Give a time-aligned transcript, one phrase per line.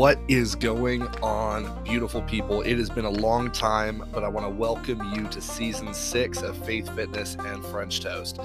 [0.00, 2.62] What is going on, beautiful people?
[2.62, 6.40] It has been a long time, but I want to welcome you to season six
[6.40, 8.40] of Faith Fitness and French Toast.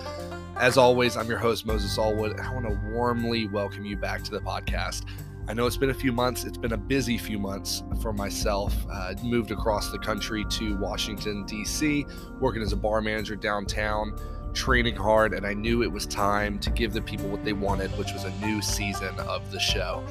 [0.57, 4.31] As always, I'm your host, Moses Allwood, I want to warmly welcome you back to
[4.31, 5.05] the podcast.
[5.47, 6.43] I know it's been a few months.
[6.43, 8.75] It's been a busy few months for myself.
[8.91, 12.05] Uh, moved across the country to Washington, D.C.,
[12.41, 14.19] working as a bar manager downtown,
[14.53, 17.97] training hard, and I knew it was time to give the people what they wanted,
[17.97, 20.05] which was a new season of the show.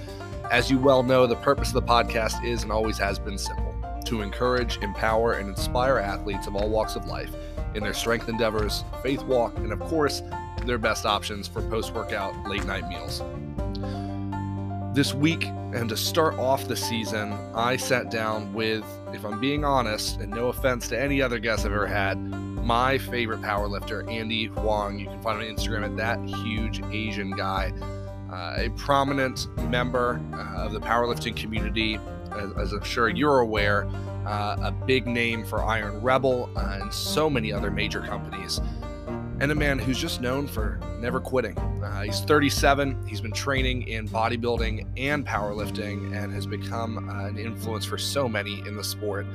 [0.50, 3.74] As you well know, the purpose of the podcast is and always has been simple
[4.04, 7.30] to encourage, empower, and inspire athletes of all walks of life
[7.74, 10.22] in their strength endeavors, faith walk, and of course,
[10.64, 13.22] their best options for post workout late night meals.
[14.94, 19.64] This week, and to start off the season, I sat down with, if I'm being
[19.64, 24.46] honest, and no offense to any other guests I've ever had, my favorite powerlifter, Andy
[24.46, 24.98] Huang.
[24.98, 27.72] You can find him on Instagram at that huge Asian guy
[28.34, 32.00] uh, a prominent member uh, of the powerlifting community,
[32.32, 33.86] as, as I'm sure you're aware,
[34.26, 38.60] uh, a big name for Iron Rebel uh, and so many other major companies.
[39.41, 41.58] And a man who's just known for never quitting.
[41.58, 43.06] Uh, he's 37.
[43.06, 48.28] He's been training in bodybuilding and powerlifting and has become uh, an influence for so
[48.28, 49.26] many in the sport.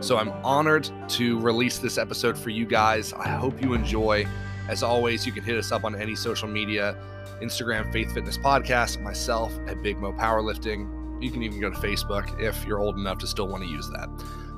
[0.00, 3.12] So I'm honored to release this episode for you guys.
[3.12, 4.26] I hope you enjoy.
[4.68, 6.96] As always, you can hit us up on any social media
[7.42, 11.22] Instagram, Faith Fitness Podcast, myself at Big Mo Powerlifting.
[11.22, 13.88] You can even go to Facebook if you're old enough to still want to use
[13.90, 14.08] that.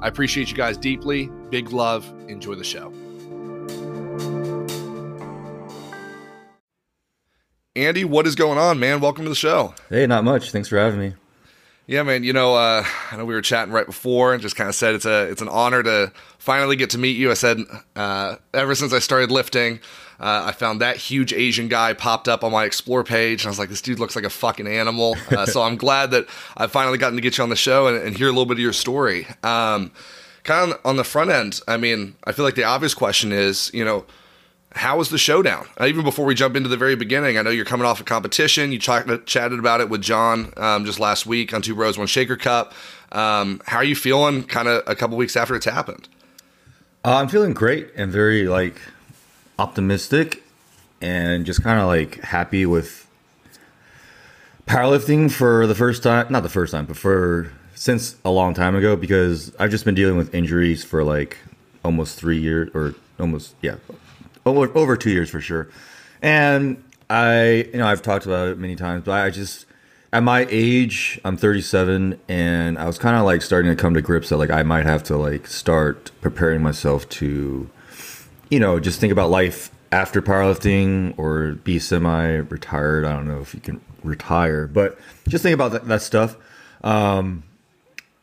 [0.01, 1.31] I appreciate you guys deeply.
[1.51, 2.07] Big love.
[2.29, 2.93] Enjoy the show.
[7.77, 9.01] Andy, what is going on, man?
[9.01, 9.75] Welcome to the show.
[9.89, 10.53] Hey, not much.
[10.53, 11.15] Thanks for having me.
[11.87, 12.23] Yeah, man.
[12.23, 14.95] You know, uh, I know we were chatting right before, and just kind of said
[14.95, 17.31] it's a it's an honor to finally get to meet you.
[17.31, 17.59] I said
[17.97, 19.81] uh, ever since I started lifting,
[20.21, 23.51] uh, I found that huge Asian guy popped up on my explore page, and I
[23.51, 25.17] was like, this dude looks like a fucking animal.
[25.31, 26.27] Uh, so I'm glad that
[26.57, 28.55] I've finally gotten to get you on the show and, and hear a little bit
[28.55, 29.27] of your story.
[29.43, 29.91] Um,
[30.45, 33.71] kind of on the front end, I mean, I feel like the obvious question is,
[33.75, 34.05] you know
[34.75, 35.67] how was the showdown?
[35.81, 38.05] Uh, even before we jump into the very beginning, I know you're coming off a
[38.05, 38.73] competition.
[38.73, 42.07] You ch- chatted about it with John um, just last week on Two Bros One
[42.07, 42.73] Shaker Cup.
[43.13, 44.43] Um, how are you feeling?
[44.43, 46.09] Kind of a couple weeks after it's happened.
[47.05, 48.81] Uh, I'm feeling great and very like
[49.59, 50.43] optimistic,
[51.01, 53.07] and just kind of like happy with
[54.67, 56.27] powerlifting for the first time.
[56.31, 59.95] Not the first time, but for since a long time ago because I've just been
[59.95, 61.39] dealing with injuries for like
[61.85, 63.77] almost three years or almost yeah
[64.47, 65.69] over, over two years for sure.
[66.23, 69.67] And I, you know, I've talked about it many times, but I just,
[70.13, 74.03] at my age, I'm 37, and I was kind of like starting to come to
[74.03, 77.69] grips that like I might have to like start preparing myself to,
[78.51, 83.05] you know, just think about life after powerlifting or be semi-retired.
[83.05, 86.37] I don't know if you can retire, but just think about that, that stuff.
[86.83, 87.45] Um,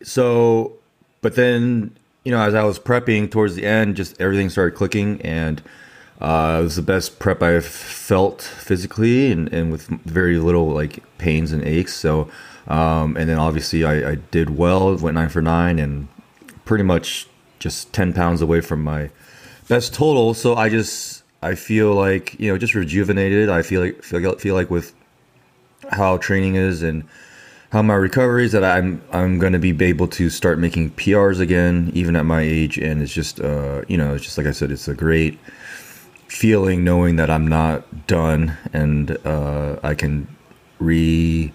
[0.03, 0.73] so,
[1.21, 5.21] but then you know, as I was prepping towards the end, just everything started clicking
[5.21, 5.61] and
[6.19, 11.03] uh, it was the best prep I've felt physically and, and with very little like
[11.17, 11.95] pains and aches.
[11.95, 12.29] So,
[12.67, 16.07] um, and then obviously I, I, did well, went nine for nine and
[16.63, 17.27] pretty much
[17.57, 19.09] just 10 pounds away from my
[19.71, 20.33] best total.
[20.33, 23.49] So I just, I feel like, you know, just rejuvenated.
[23.49, 24.93] I feel like, feel, feel like with
[25.89, 27.05] how training is and
[27.71, 31.39] how my recovery is that I'm, I'm going to be able to start making PRs
[31.39, 32.77] again, even at my age.
[32.77, 35.39] And it's just, uh, you know, it's just like I said, it's a great,
[36.27, 40.27] feeling knowing that I'm not done and uh, I can
[40.79, 41.51] re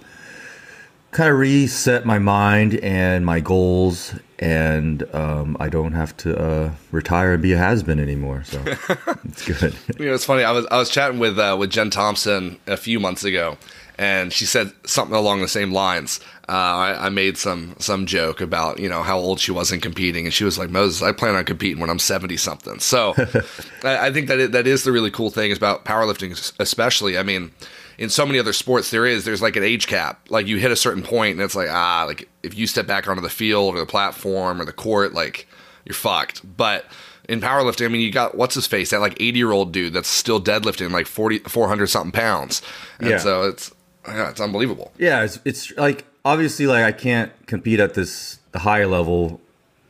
[1.12, 6.70] kind of reset my mind and my goals and um, I don't have to uh,
[6.90, 8.44] retire and be a has been anymore.
[8.44, 8.62] So
[9.24, 9.74] it's good.
[9.98, 10.44] you know, it's funny.
[10.44, 13.56] I was I was chatting with uh, with Jen Thompson a few months ago,
[13.98, 16.20] and she said something along the same lines.
[16.48, 19.80] Uh, I, I, made some some joke about you know how old she was in
[19.80, 23.14] competing, and she was like, "Moses, I plan on competing when I'm 70 something." So
[23.84, 27.18] I, I, think that it, that is the really cool thing is about powerlifting, especially.
[27.18, 27.52] I mean,
[27.98, 30.26] in so many other sports, there is there's like an age cap.
[30.28, 33.08] Like you hit a certain point, and it's like ah, like if you step back
[33.08, 35.48] onto the field or the platform or the court, like
[35.84, 36.56] you're fucked.
[36.56, 36.84] But
[37.28, 39.92] in powerlifting, I mean, you got what's his face, that like 80 year old dude
[39.92, 42.62] that's still deadlifting like 40, 400 something pounds.
[42.98, 43.18] And yeah.
[43.18, 43.72] so it's,
[44.06, 44.92] yeah, it's unbelievable.
[44.98, 49.40] Yeah, it's, it's like obviously like I can't compete at this the high level,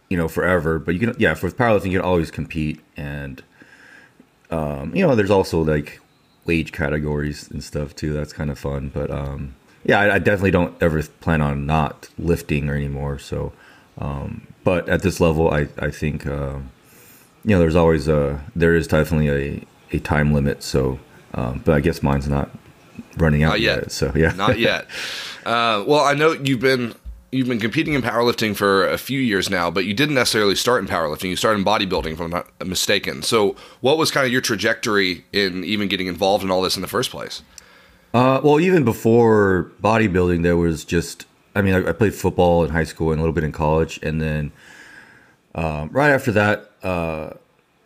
[0.08, 0.78] you know, forever.
[0.78, 3.42] But you can, yeah, for powerlifting, you can always compete, and
[4.50, 6.00] um, you know, there's also like
[6.46, 8.12] wage categories and stuff too.
[8.12, 8.90] That's kind of fun.
[8.92, 9.54] But um,
[9.84, 13.18] yeah, I, I, definitely don't ever plan on not lifting or anymore.
[13.18, 13.52] So,
[13.98, 16.58] um, but at this level, I I think uh,
[17.44, 20.62] you know, there's always a there is definitely a a time limit.
[20.62, 20.98] So,
[21.34, 22.50] um, but I guess mine's not
[23.16, 23.78] running out not yet.
[23.78, 23.92] yet.
[23.92, 24.86] So yeah, not yet.
[25.46, 26.92] Uh, well, I know you've been
[27.36, 30.82] you've been competing in powerlifting for a few years now, but you didn't necessarily start
[30.82, 31.28] in powerlifting.
[31.28, 33.22] You started in bodybuilding, if I'm not mistaken.
[33.22, 36.82] So, what was kind of your trajectory in even getting involved in all this in
[36.82, 37.42] the first place?
[38.14, 41.26] Uh, well, even before bodybuilding, there was just.
[41.54, 43.98] I mean, I, I, played football in high school and a little bit in college,
[44.02, 44.52] and then
[45.54, 47.30] um, right after that, uh,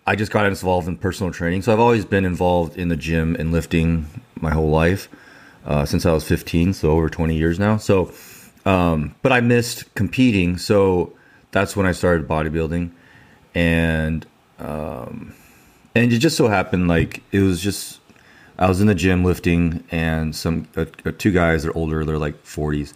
[0.06, 1.62] I just got involved in personal training.
[1.62, 4.06] So I've always been involved in the gym and lifting
[4.41, 5.08] my whole life
[5.64, 7.76] uh, since I was 15, so over 20 years now.
[7.76, 8.06] So
[8.67, 11.12] um, but I missed competing, so
[11.51, 12.91] that's when I started bodybuilding,
[13.55, 14.27] and
[14.59, 15.35] um,
[15.95, 18.01] and it just so happened like it was just
[18.59, 22.19] I was in the gym lifting, and some uh, uh two guys they're older, they're
[22.19, 22.93] like 40s.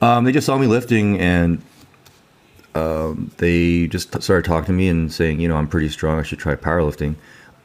[0.00, 1.62] Um, they just saw me lifting, and
[2.74, 6.18] um, they just started talking to me and saying, you know, I'm pretty strong.
[6.18, 7.14] I should try powerlifting.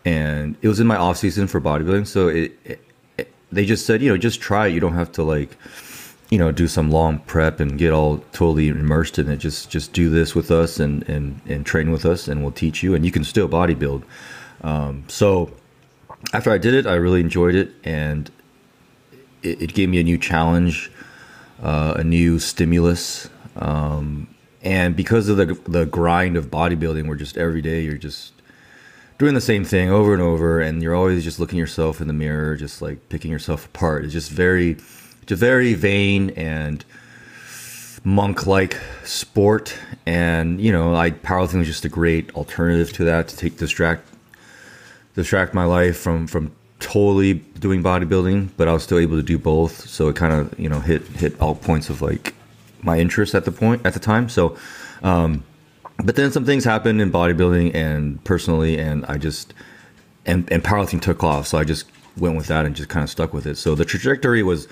[0.06, 2.82] And it was in my off season for bodybuilding, so it, it,
[3.18, 4.74] it, they just said, you know, just try it.
[4.74, 5.58] You don't have to like
[6.30, 9.38] you know do some long prep and get all totally immersed in it.
[9.38, 12.84] Just just do this with us and and and train with us and we'll teach
[12.84, 14.04] you and you can still bodybuild
[14.62, 15.52] um, so
[16.34, 18.32] after i did it i really enjoyed it and
[19.44, 20.92] it, it gave me a new challenge
[21.62, 24.28] uh, a new stimulus um,
[24.62, 28.34] and because of the the grind of bodybuilding where just every day you're just
[29.18, 32.14] doing the same thing over and over and you're always just looking yourself in the
[32.14, 34.04] mirror just like picking yourself apart.
[34.04, 34.76] It's just very
[35.32, 36.84] a very vain and
[38.04, 43.38] monk-like sport, and you know, I powerlifting was just a great alternative to that to
[43.38, 44.08] take distract
[45.16, 49.38] distract my life from from totally doing bodybuilding, but I was still able to do
[49.38, 49.90] both.
[49.90, 52.34] So it kind of you know hit hit all points of like
[52.82, 54.30] my interest at the point at the time.
[54.30, 54.58] So,
[55.04, 55.44] um,
[56.04, 59.54] but then some things happened in bodybuilding and personally, and I just
[60.26, 61.48] and and powerlifting took off.
[61.48, 61.86] So I just
[62.16, 63.58] went with that and just kind of stuck with it.
[63.58, 64.68] So the trajectory was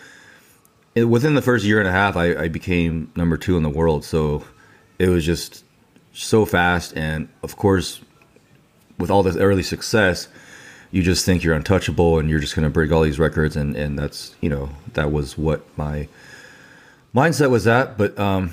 [0.96, 4.06] within the first year and a half, I, I became number two in the world.
[4.06, 4.46] So
[4.98, 5.64] it was just
[6.14, 8.02] so fast, and of course,
[8.98, 10.30] with all this early success,
[10.92, 13.76] you just think you're untouchable and you're just going to break all these records, and
[13.76, 16.08] and that's you know that was what my
[17.14, 17.98] mindset was at.
[17.98, 18.52] But um,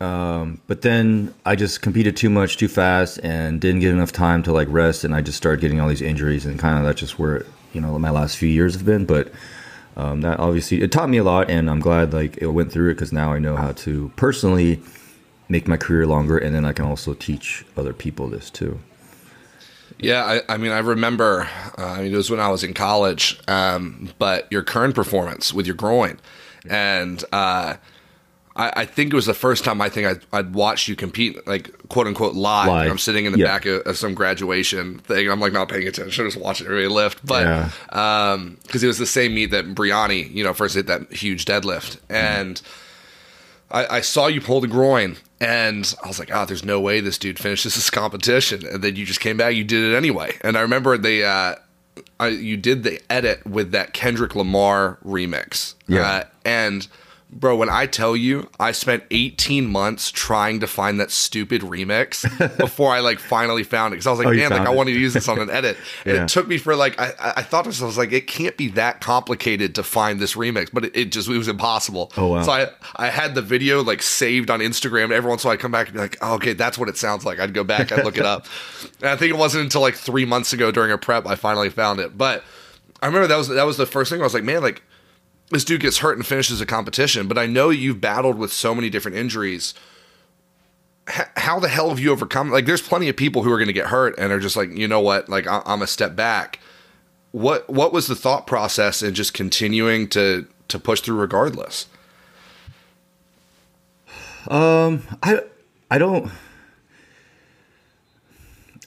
[0.00, 4.42] um, but then I just competed too much, too fast, and didn't get enough time
[4.44, 6.98] to like rest, and I just started getting all these injuries, and kind of that's
[6.98, 9.04] just where you know my last few years have been.
[9.06, 9.30] But
[9.98, 12.90] um, that obviously it taught me a lot, and I'm glad like it went through
[12.90, 14.80] it because now I know how to personally
[15.48, 18.78] make my career longer, and then I can also teach other people this too.
[19.98, 21.48] Yeah, I, I mean, I remember.
[21.76, 25.52] Uh, I mean, it was when I was in college, um, but your current performance
[25.52, 26.20] with your groin,
[26.70, 27.74] and uh,
[28.58, 31.46] I, I, think it was the first time I think I'd, I'd watched you compete,
[31.46, 32.68] like quote unquote live.
[32.68, 32.90] live.
[32.90, 33.46] I'm sitting in the yeah.
[33.46, 35.30] back of, of, some graduation thing.
[35.30, 37.24] I'm like not paying attention, just watching everybody lift.
[37.24, 38.32] But because yeah.
[38.32, 41.98] um, it was the same meet that Briani, you know, first hit that huge deadlift,
[42.10, 42.62] and mm.
[43.70, 47.00] I, I, saw you pull the groin, and I was like, oh, there's no way
[47.00, 48.66] this dude finishes this competition.
[48.66, 50.36] And then you just came back, you did it anyway.
[50.42, 51.24] And I remember the.
[51.24, 51.54] Uh,
[52.20, 55.74] I, you did the edit with that Kendrick Lamar remix.
[55.86, 56.02] Yeah.
[56.02, 56.88] Uh, and
[57.30, 62.22] Bro, when I tell you, I spent 18 months trying to find that stupid remix
[62.58, 63.96] before I like finally found it.
[63.96, 64.66] Because I was like, oh, man, like it.
[64.66, 65.76] I wanted to use this on an edit.
[66.04, 66.22] And yeah.
[66.24, 68.68] it took me for like I, I thought this, I was like, it can't be
[68.68, 72.12] that complicated to find this remix, but it, it just it was impossible.
[72.16, 72.42] Oh wow.
[72.42, 75.10] So I I had the video like saved on Instagram.
[75.10, 76.88] Every once in a while I'd come back and be like, oh, okay, that's what
[76.88, 77.40] it sounds like.
[77.40, 78.46] I'd go back, I'd look it up.
[79.00, 81.70] And I think it wasn't until like three months ago during a prep I finally
[81.70, 82.16] found it.
[82.16, 82.42] But
[83.00, 84.82] I remember that was that was the first thing I was like, man, like
[85.50, 88.74] this dude gets hurt and finishes a competition, but I know you've battled with so
[88.74, 89.74] many different injuries.
[91.08, 92.50] H- how the hell have you overcome?
[92.50, 94.70] Like, there's plenty of people who are going to get hurt and are just like,
[94.76, 95.28] you know what?
[95.28, 96.60] Like, I- I'm a step back.
[97.32, 101.86] What What was the thought process in just continuing to to push through regardless?
[104.48, 105.40] Um, I
[105.90, 106.30] I don't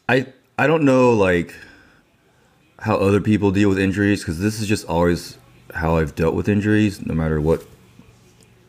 [0.10, 0.26] I
[0.58, 1.54] I don't know like
[2.80, 5.38] how other people deal with injuries because this is just always
[5.74, 7.64] how I've dealt with injuries, no matter what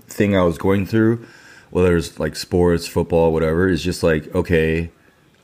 [0.06, 1.26] thing I was going through,
[1.70, 4.90] whether it's like sports, football, whatever, is just like, okay,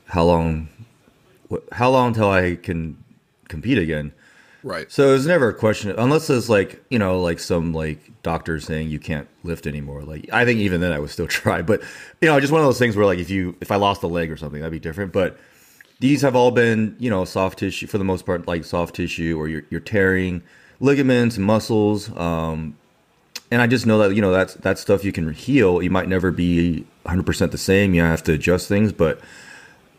[0.06, 0.68] how long,
[1.72, 3.02] how long until I can
[3.48, 4.12] compete again?
[4.62, 4.90] Right.
[4.90, 8.90] So it's never a question, unless it's like, you know, like some like doctor saying
[8.90, 10.02] you can't lift anymore.
[10.02, 11.62] Like, I think even then I would still try.
[11.62, 11.82] But,
[12.20, 14.08] you know, just one of those things where like if you, if I lost a
[14.08, 15.12] leg or something, that'd be different.
[15.12, 15.38] But
[16.00, 19.36] these have all been, you know, soft tissue for the most part, like soft tissue
[19.38, 20.42] or you're, you're tearing
[20.80, 22.14] ligaments, muscles.
[22.16, 22.76] Um,
[23.50, 25.82] and I just know that you know that's that stuff you can heal.
[25.82, 27.94] You might never be 100% the same.
[27.94, 29.20] You have to adjust things, but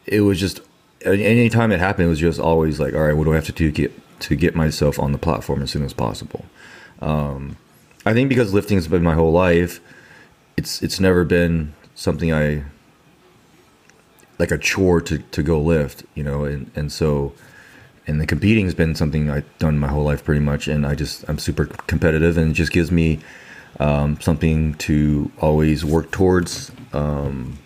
[0.05, 0.61] it was just
[1.05, 3.51] anytime it happened, it was just always like, all right, what do I have to
[3.51, 6.45] do to get to get myself on the platform as soon as possible?
[7.01, 7.57] Um,
[8.05, 9.79] I think because lifting has been my whole life,
[10.57, 12.63] it's it's never been something I
[14.37, 17.33] like a chore to to go lift, you know, and and so
[18.09, 20.95] and the competing has been something I've done my whole life pretty much, and I
[20.95, 23.19] just I'm super competitive, and it just gives me
[23.79, 26.71] um, something to always work towards.
[26.91, 27.57] Um,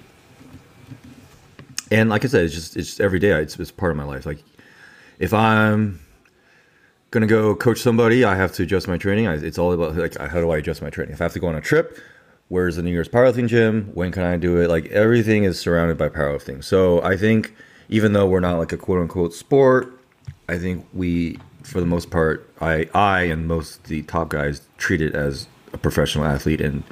[1.89, 3.31] and like I said, it's just it's just every day.
[3.41, 4.25] It's, it's part of my life.
[4.25, 4.43] Like
[5.17, 6.01] if I'm
[7.11, 9.27] gonna go coach somebody, I have to adjust my training.
[9.27, 11.13] I, it's all about like how do I adjust my training.
[11.13, 11.97] If I have to go on a trip,
[12.49, 13.91] where's the New Year's powerlifting gym?
[13.93, 14.69] When can I do it?
[14.69, 16.63] Like everything is surrounded by powerlifting.
[16.63, 17.55] So I think
[17.87, 19.99] even though we're not like a quote unquote sport,
[20.49, 25.01] I think we, for the most part, I I and most the top guys treat
[25.01, 26.83] it as a professional athlete, and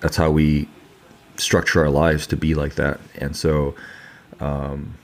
[0.00, 0.68] that's how we
[1.36, 3.00] structure our lives to be like that.
[3.18, 3.74] And so,
[4.40, 4.94] um,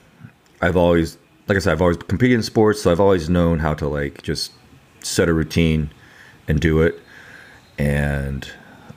[0.60, 1.18] I've always,
[1.48, 4.22] like I said, I've always competed in sports, so I've always known how to like
[4.22, 4.52] just
[5.02, 5.90] set a routine
[6.48, 6.98] and do it,
[7.78, 8.48] and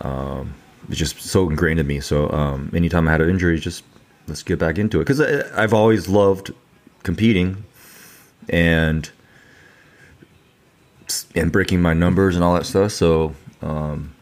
[0.01, 0.53] um,
[0.87, 1.99] it's just so ingrained in me.
[1.99, 3.83] So um, anytime I had an injury, just
[4.27, 6.51] let's get back into it because I've always loved
[7.03, 7.63] competing
[8.49, 9.09] and
[11.35, 12.91] and breaking my numbers and all that stuff.
[12.91, 14.13] So, um,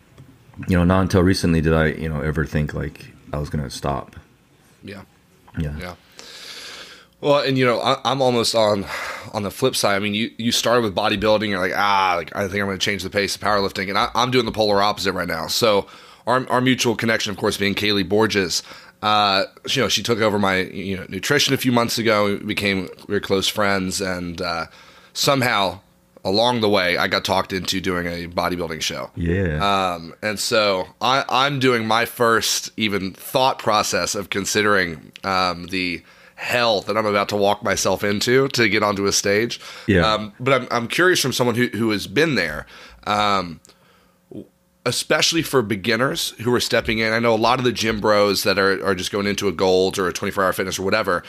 [0.68, 3.70] you know, not until recently did I, you know, ever think like I was gonna
[3.70, 4.16] stop.
[4.84, 5.02] Yeah.
[5.58, 5.78] Yeah.
[5.78, 5.96] Yeah.
[7.20, 8.86] Well, and you know, I, am almost on
[9.34, 9.96] on the flip side.
[9.96, 11.50] I mean, you you started with bodybuilding.
[11.50, 13.98] You're like, ah, like I think I'm going to change the pace of powerlifting, and
[13.98, 15.48] I, am doing the polar opposite right now.
[15.48, 15.88] So,
[16.28, 18.62] our our mutual connection, of course, being Kaylee Borges.
[19.01, 22.38] Uh, you know, she took over my you know nutrition a few months ago.
[22.38, 24.68] We became very close friends, and uh,
[25.13, 25.80] somehow
[26.27, 29.12] along the way, I got talked into doing a bodybuilding show.
[29.16, 29.94] Yeah.
[29.94, 36.04] Um, and so I, I'm doing my first even thought process of considering um, the
[36.36, 39.60] hell that I'm about to walk myself into to get onto a stage.
[39.88, 40.13] Yeah.
[40.13, 42.66] Um, but I'm, I'm curious from someone who, who has been there.
[43.06, 43.62] Um,
[44.88, 47.12] especially for beginners who are stepping in.
[47.12, 49.51] I know a lot of the gym bros that are, are just going into a
[49.51, 51.24] gold or a 24 hour fitness or whatever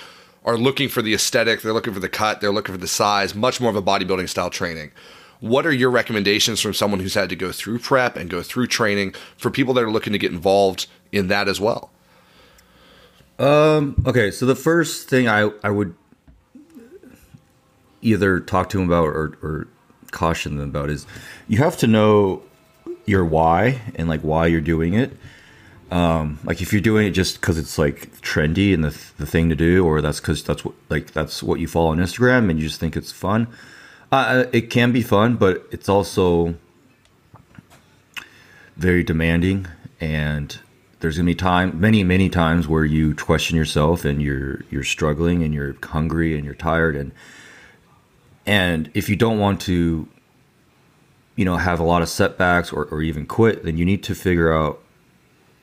[0.44, 3.34] are looking for the aesthetic, they're looking for the cut, they're looking for the size,
[3.34, 4.92] much more of a bodybuilding style training.
[5.40, 8.68] What are your recommendations from someone who's had to go through prep and go through
[8.68, 11.90] training for people that are looking to get involved in that as well?
[13.40, 15.96] Um, okay, so the first thing I, I would
[18.02, 19.68] either talk to them about or, or
[20.12, 21.06] caution them about is
[21.48, 22.42] you have to know
[23.08, 25.12] your why and like why you're doing it.
[25.90, 29.48] Um, like if you're doing it just because it's like trendy and the, the thing
[29.48, 32.58] to do, or that's because that's what like that's what you follow on Instagram and
[32.58, 33.48] you just think it's fun.
[34.12, 36.54] Uh, it can be fun, but it's also
[38.76, 39.66] very demanding,
[40.00, 40.58] and
[41.00, 45.42] there's gonna be time, many many times where you question yourself and you're you're struggling
[45.42, 47.12] and you're hungry and you're tired and
[48.46, 50.08] and if you don't want to
[51.38, 54.14] you know have a lot of setbacks or, or even quit then you need to
[54.14, 54.80] figure out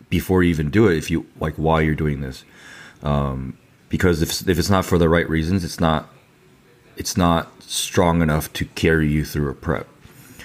[0.09, 2.45] before you even do it if you like why you're doing this
[3.03, 3.57] um,
[3.89, 6.07] because if, if it's not for the right reasons it's not
[6.95, 9.85] it's not strong enough to carry you through a prep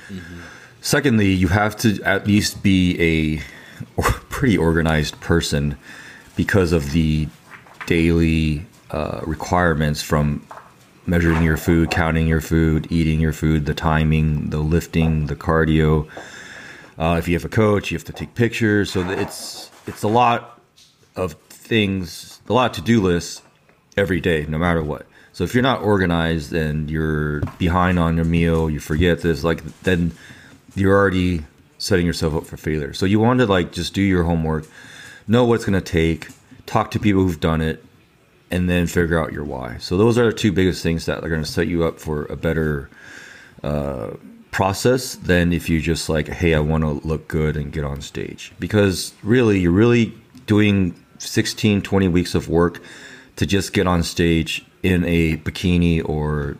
[0.09, 0.41] mm-hmm.
[0.81, 5.79] secondly you have to at least be a pretty organized person
[6.35, 7.29] because of the
[7.87, 10.45] daily uh, requirements from
[11.07, 16.09] measuring your food, counting your food, eating your food, the timing, the lifting, the cardio.
[16.99, 18.93] Uh, if you have a coach, you have to take pictures.
[18.93, 20.61] So it's it's a lot
[21.17, 23.43] of things, a lot to do lists
[23.97, 25.07] every day, no matter what.
[25.33, 29.65] So if you're not organized and you're behind on your meal, you forget this, like
[29.83, 30.13] then
[30.75, 31.45] you're already
[31.79, 32.93] setting yourself up for failure.
[32.93, 34.67] So you want to like just do your homework,
[35.27, 36.29] know what it's going to take,
[36.67, 37.85] talk to people who've done it,
[38.51, 39.77] and then figure out your why.
[39.79, 42.25] So those are the two biggest things that are going to set you up for
[42.27, 42.91] a better
[43.63, 44.11] uh,
[44.51, 48.01] process than if you just like, hey, I want to look good and get on
[48.01, 48.53] stage.
[48.59, 50.15] Because really, you're really
[50.47, 52.83] doing 16, 20 weeks of work
[53.37, 56.57] to just get on stage in a bikini or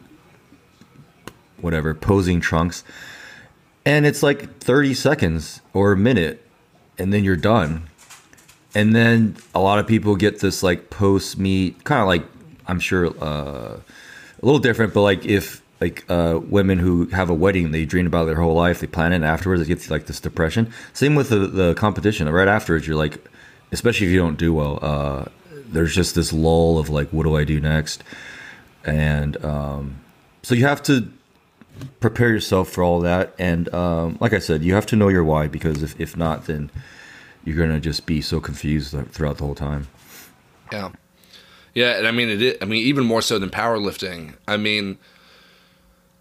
[1.61, 2.85] whatever, posing trunks.
[3.85, 6.47] And it's like 30 seconds or a minute,
[6.99, 7.90] and then you're done
[8.75, 12.25] and then a lot of people get this like post meet kind of like
[12.67, 17.35] i'm sure uh, a little different but like if like uh, women who have a
[17.35, 20.21] wedding they dream about their whole life they plan it afterwards it gets like this
[20.21, 20.73] depression.
[20.93, 23.25] Same with the, the competition right afterwards you're like
[23.73, 27.37] especially if you don't do well uh, there's just this lull of like what do
[27.37, 28.05] i do next?
[28.85, 30.01] And um,
[30.43, 31.11] so you have to
[32.01, 35.25] prepare yourself for all that and um, like i said you have to know your
[35.25, 36.71] why because if, if not then
[37.45, 39.89] you're gonna just be so confused throughout the whole time.
[40.73, 40.91] Yeah,
[41.75, 42.59] yeah, and I mean it.
[42.61, 44.35] I mean even more so than powerlifting.
[44.47, 44.99] I mean,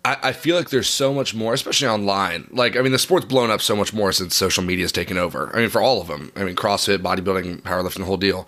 [0.06, 2.48] I, I feel like there's so much more, especially online.
[2.52, 5.52] Like, I mean, the sport's blown up so much more since social media's taken over.
[5.54, 6.32] I mean, for all of them.
[6.36, 8.48] I mean, CrossFit, bodybuilding, powerlifting, the whole deal.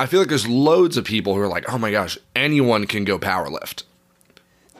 [0.00, 3.04] I feel like there's loads of people who are like, oh my gosh, anyone can
[3.04, 3.84] go powerlift.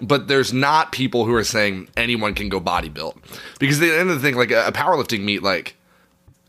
[0.00, 3.16] But there's not people who are saying anyone can go bodybuild.
[3.58, 5.74] Because at the end of the thing, like a powerlifting meet, like,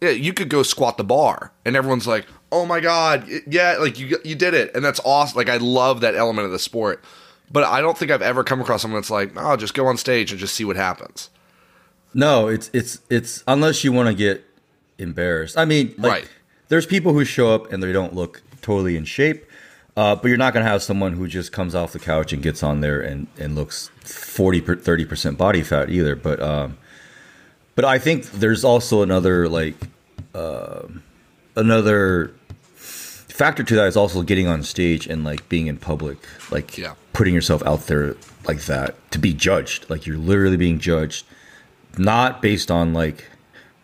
[0.02, 4.00] yeah, you could go squat the bar, and everyone's like, "Oh my god, yeah, like
[4.00, 5.38] you you did it," and that's awesome.
[5.38, 7.04] Like I love that element of the sport,
[7.52, 9.98] but I don't think I've ever come across someone that's like, "Oh, just go on
[9.98, 11.30] stage and just see what happens."
[12.14, 14.44] No, it's it's it's unless you want to get
[14.98, 15.58] embarrassed.
[15.58, 16.30] I mean, like, Right.
[16.70, 19.46] There's people who show up and they don't look totally in shape,
[19.96, 22.44] uh, but you're not going to have someone who just comes off the couch and
[22.44, 26.16] gets on there and and looks 40 per, 30 percent body fat either.
[26.16, 26.78] But um,
[27.78, 29.76] but I think there's also another like
[30.36, 30.82] uh,
[31.56, 32.34] another
[32.76, 36.18] factor to that is also getting on stage and like being in public,
[36.52, 36.96] like Yeah.
[37.14, 38.16] putting yourself out there
[38.48, 39.90] like that to be judged.
[39.90, 41.26] Like you're literally being judged,
[42.00, 43.26] not based on like,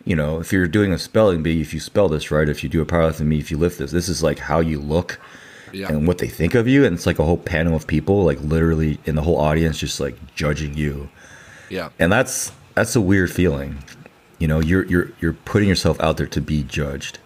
[0.04, 2.68] you know, if you're doing a spelling bee, if you spell this right, if you
[2.68, 5.20] do a powerlifting bee, if you lift this, this is like how you look
[5.72, 5.88] Yeah.
[5.88, 6.84] and what they think of you.
[6.84, 10.00] And it's like a whole panel of people, like literally in the whole audience, just
[10.00, 11.08] like judging you
[11.70, 11.90] Yeah.
[12.00, 13.78] and that's that's a weird feeling
[14.38, 17.18] you know you're you're you're putting yourself out there to be judged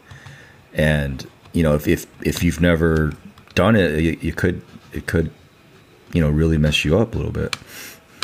[0.74, 3.12] and you know if if, if you've never
[3.54, 4.60] done it you, you could
[4.92, 5.30] it could
[6.12, 7.56] you know really mess you up a little bit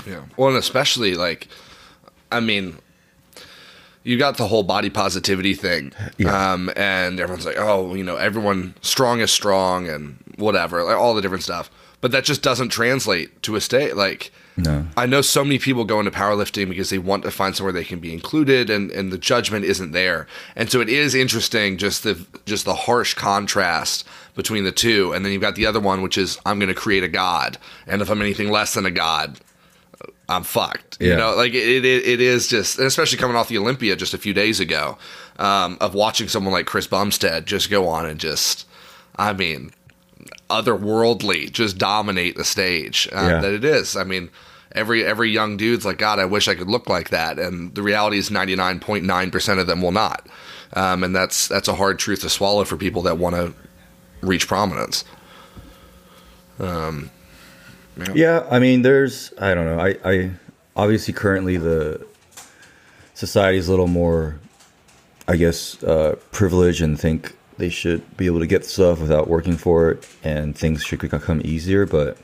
[0.06, 0.22] Yeah.
[0.36, 1.48] Well, and especially like,
[2.30, 2.76] I mean,
[4.02, 6.52] you got the whole body positivity thing, Yeah.
[6.52, 11.14] um, and everyone's like, oh, you know, everyone strong is strong and whatever, like all
[11.14, 11.70] the different stuff.
[12.02, 13.96] But that just doesn't translate to a state.
[13.96, 17.56] Like, no I know so many people go into powerlifting because they want to find
[17.56, 20.26] somewhere they can be included, and, and the judgment isn't there.
[20.54, 24.06] And so it is interesting just the just the harsh contrast
[24.36, 25.12] between the two.
[25.12, 27.58] And then you've got the other one, which is I'm going to create a god,
[27.86, 29.40] and if I'm anything less than a god,
[30.28, 30.98] I'm fucked.
[31.00, 34.14] You know, like it, it, it is just, and especially coming off the Olympia just
[34.14, 34.96] a few days ago,
[35.38, 38.66] um, of watching someone like Chris Bumstead just go on and just,
[39.16, 39.72] I mean,
[40.48, 43.08] otherworldly, just dominate the stage.
[43.12, 43.40] Uh, Yeah.
[43.40, 43.96] That it is.
[43.96, 44.30] I mean,
[44.74, 47.82] every every young dude's like, God, I wish I could look like that, and the
[47.82, 50.26] reality is, ninety nine point nine percent of them will not,
[50.74, 53.54] um, and that's that's a hard truth to swallow for people that want to
[54.20, 55.04] reach prominence.
[56.58, 57.10] Um,
[58.14, 60.30] yeah i mean there's i don't know i i
[60.76, 62.04] obviously currently the
[63.14, 64.38] society is a little more
[65.28, 69.56] i guess uh privileged and think they should be able to get stuff without working
[69.56, 72.18] for it and things should become easier but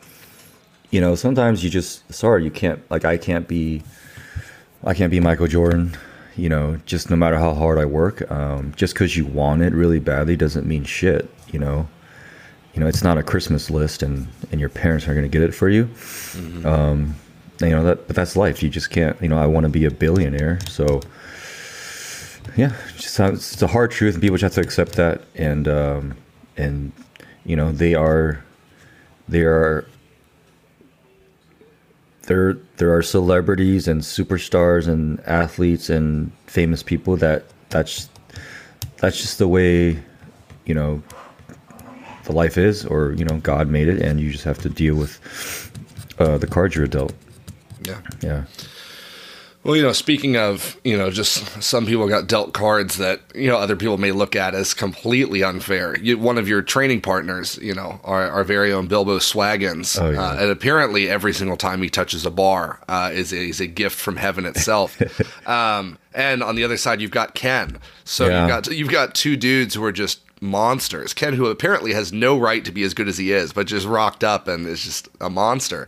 [0.90, 3.82] you know sometimes you just sorry you can't like i can't be
[4.84, 5.96] i can't be michael jordan
[6.36, 8.28] you know just no matter how hard i work.
[8.30, 11.88] Um, just because you want it really badly doesn't mean shit you know?
[12.74, 15.46] You know it's not a christmas list and and your parents aren't going to get
[15.46, 15.88] it for you.
[16.64, 17.14] Um,
[17.60, 18.62] you know that but that's life.
[18.62, 20.58] You just can't you know i want to be a billionaire.
[20.68, 21.00] So
[22.56, 25.22] yeah it's just it's it's a hard truth and people just have to accept that
[25.36, 26.16] and um
[26.56, 26.90] and
[27.44, 28.42] you know they are
[29.28, 29.86] they are
[32.30, 38.08] there there are celebrities and superstars and athletes and famous people that that's
[38.98, 39.98] that's just the way
[40.64, 41.02] you know
[42.26, 44.94] the life is or you know god made it and you just have to deal
[44.94, 45.18] with
[46.20, 47.12] uh, the cards you're dealt
[47.82, 47.98] Yeah.
[48.22, 48.44] yeah
[49.62, 53.46] Well, you know, speaking of, you know, just some people got dealt cards that, you
[53.46, 55.98] know, other people may look at as completely unfair.
[56.00, 60.08] You, one of your training partners, you know, our, our very own Bilbo Swaggins, Oh,
[60.10, 60.22] yeah.
[60.30, 63.66] uh, and apparently every single time he touches a bar uh, is, a, is a
[63.66, 64.98] gift from heaven itself.
[65.46, 67.78] um, and on the other side, you've got Ken.
[68.04, 68.40] So Yeah.
[68.40, 71.12] you've got you've got two dudes who are just monsters.
[71.12, 73.86] Ken, who apparently has no right to be as good as he is, but just
[73.86, 75.86] rocked up and is just a monster.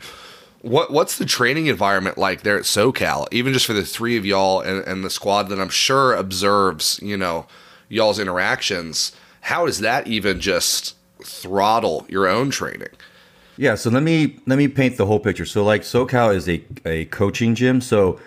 [0.63, 3.27] What what's the training environment like there at SoCal?
[3.33, 6.99] Even just for the three of y'all and, and the squad that I'm sure observes,
[7.03, 7.47] you know,
[7.89, 9.13] y'all's interactions.
[9.43, 10.95] How does that even just
[11.25, 12.89] throttle your own training?
[13.57, 15.45] Yeah, so let me let me paint the whole picture.
[15.45, 17.81] So like SoCal is a, a coaching gym.
[17.81, 18.21] So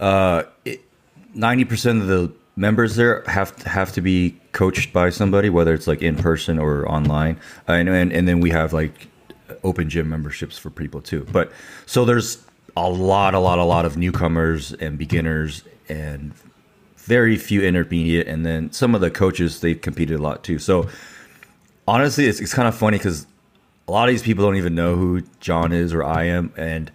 [0.00, 0.44] uh,
[1.34, 5.86] ninety percent of the members there have have to be coached by somebody, whether it's
[5.86, 7.38] like in person or online.
[7.68, 9.08] Uh, and, and and then we have like
[9.64, 11.26] open gym memberships for people too.
[11.32, 11.52] But
[11.86, 12.42] so there's
[12.76, 16.32] a lot, a lot, a lot of newcomers and beginners and
[16.96, 20.58] very few intermediate, and then some of the coaches they've competed a lot too.
[20.58, 20.88] So
[21.86, 23.26] honestly, it's, it's kind of funny because
[23.88, 26.90] a lot of these people don't even know who John is or I am, and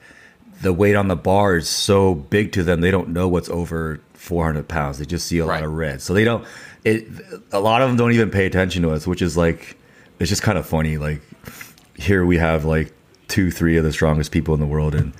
[0.61, 3.99] the weight on the bar is so big to them they don't know what's over
[4.13, 4.97] 400 pounds.
[4.97, 5.55] They just see a Right.
[5.61, 6.43] lot of red, so they don't.
[6.83, 7.07] It
[7.51, 9.77] a lot of them don't even pay attention to us, which is like
[10.19, 10.97] it's just kind of funny.
[10.97, 11.21] Like
[11.97, 12.93] here we have like
[13.27, 15.13] two, three of the strongest people in the world, and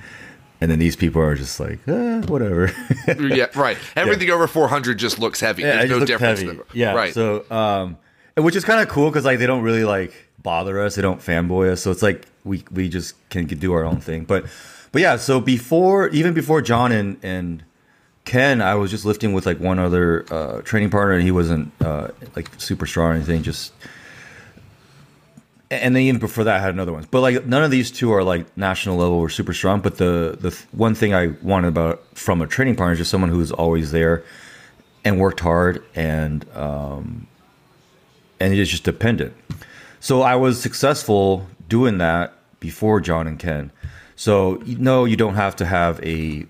[0.62, 2.72] and then these people are just like eh, whatever.
[3.20, 3.78] yeah, right.
[3.96, 5.64] Everything over 400 just looks heavy.
[5.64, 6.42] Yeah, There's no difference.
[6.42, 6.60] heavy.
[6.74, 6.94] Yeah.
[6.94, 7.14] right.
[7.14, 7.98] So, um,
[8.36, 10.96] and which is kind of cool because like they don't really like bother us.
[10.96, 11.82] They don't fanboy us.
[11.82, 14.24] So it's like we we just can do our own thing.
[14.26, 14.46] But
[14.92, 15.18] but yeah.
[15.18, 17.64] So before even before John and and
[18.26, 21.72] Ken, I was just lifting with like one other uh, training partner, and he wasn't
[21.82, 23.42] uh, like super strong or anything.
[23.42, 23.74] Just
[25.70, 27.06] and then even before that, I had another one.
[27.12, 29.82] But like none of these two are like national level or super strong.
[29.82, 33.12] But the the th- one thing I wanted about from a training partner is just
[33.12, 34.24] someone who's always there
[35.04, 37.28] and worked hard and um,
[38.40, 39.34] and is just dependent.
[40.00, 43.72] So I was successful doing that before John and Ken.
[44.16, 46.46] So no, you don't have to have a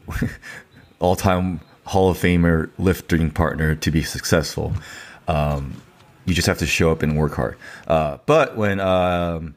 [0.99, 4.73] all time Hall of Famer lifting partner to be successful.
[5.27, 5.81] Um,
[6.27, 7.57] you just have to show up and work hard.
[7.87, 9.55] Uh, but when um,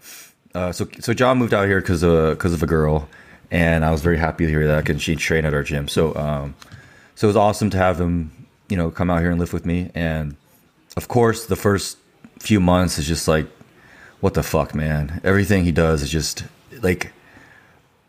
[0.54, 3.08] uh, so so John moved out here because of because of a girl,
[3.50, 4.88] and I was very happy to hear that.
[4.88, 6.54] And she trained at our gym, so um,
[7.16, 9.66] so it was awesome to have him, you know, come out here and live with
[9.66, 9.90] me.
[9.94, 10.36] And
[10.96, 11.98] of course, the first
[12.38, 13.46] few months is just like,
[14.20, 15.20] what the fuck, man?
[15.24, 16.44] Everything he does is just
[16.82, 17.12] like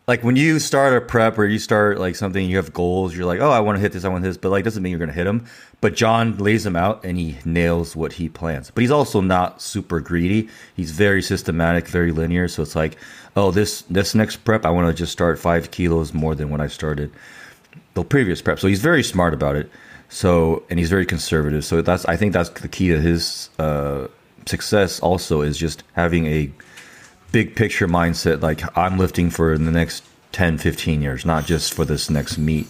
[0.06, 3.26] like when you start a prep or you start like something you have goals you're
[3.26, 4.98] like oh i want to hit this i want this but like doesn't mean you're
[4.98, 5.44] going to hit them
[5.80, 8.70] but john lays them out and he nails what he plans.
[8.70, 10.48] But he's also not super greedy.
[10.76, 12.48] He's very systematic very linear.
[12.48, 12.96] So it's like
[13.36, 16.60] oh this this next prep i want to just start five kilos more than when
[16.60, 17.10] i started
[17.94, 18.58] the previous prep.
[18.58, 19.70] So he's very smart about it.
[20.08, 21.64] So and he's very conservative.
[21.64, 24.06] So that's i think that's the key to his uh,
[24.46, 26.50] success also is just having a
[27.32, 31.84] big picture mindset like i'm lifting for the next 10 15 years not just for
[31.84, 32.68] this next meet.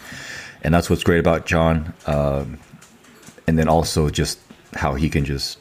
[0.64, 2.58] And that's what's great about john um,
[3.46, 4.38] and then also just
[4.74, 5.58] how he can just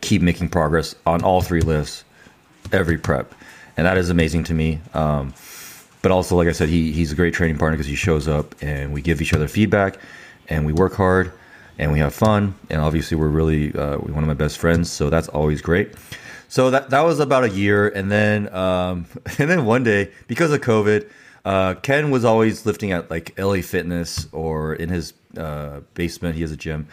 [0.00, 2.04] keep making progress on all three lifts
[2.72, 3.34] every prep.
[3.76, 5.34] And that is amazing to me um,
[6.02, 8.54] but also like i said he, he's a great training partner because he shows up
[8.62, 9.98] and we give each other feedback
[10.48, 11.32] and we work hard
[11.76, 12.54] and we have fun.
[12.70, 15.94] And obviously we're really uh, one of my best friends so that's always great
[16.54, 19.06] so that that was about a year, and then um,
[19.40, 21.10] and then one day because of COVID,
[21.44, 26.36] uh, Ken was always lifting at like LA Fitness or in his uh, basement.
[26.36, 26.86] He has a gym,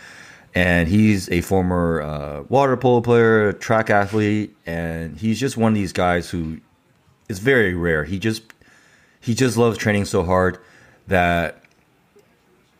[0.55, 5.75] and he's a former uh, water polo player, track athlete, and he's just one of
[5.75, 6.59] these guys who
[7.29, 8.03] is very rare.
[8.03, 8.41] He just
[9.19, 10.57] he just loves training so hard
[11.05, 11.63] that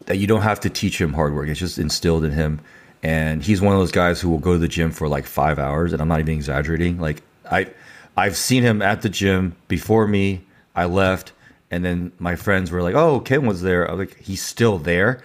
[0.08, 1.48] that you don't have to teach him hard work.
[1.48, 2.60] It's just instilled in him.
[3.04, 5.58] And he's one of those guys who will go to the gym for like five
[5.58, 7.00] hours, and I'm not even exaggerating.
[7.00, 7.68] Like I,
[8.16, 10.42] I've seen him at the gym before me.
[10.76, 11.34] I left,
[11.72, 14.78] and then my friends were like, "Oh, Ken was there." I was like, "He's still
[14.78, 15.24] there."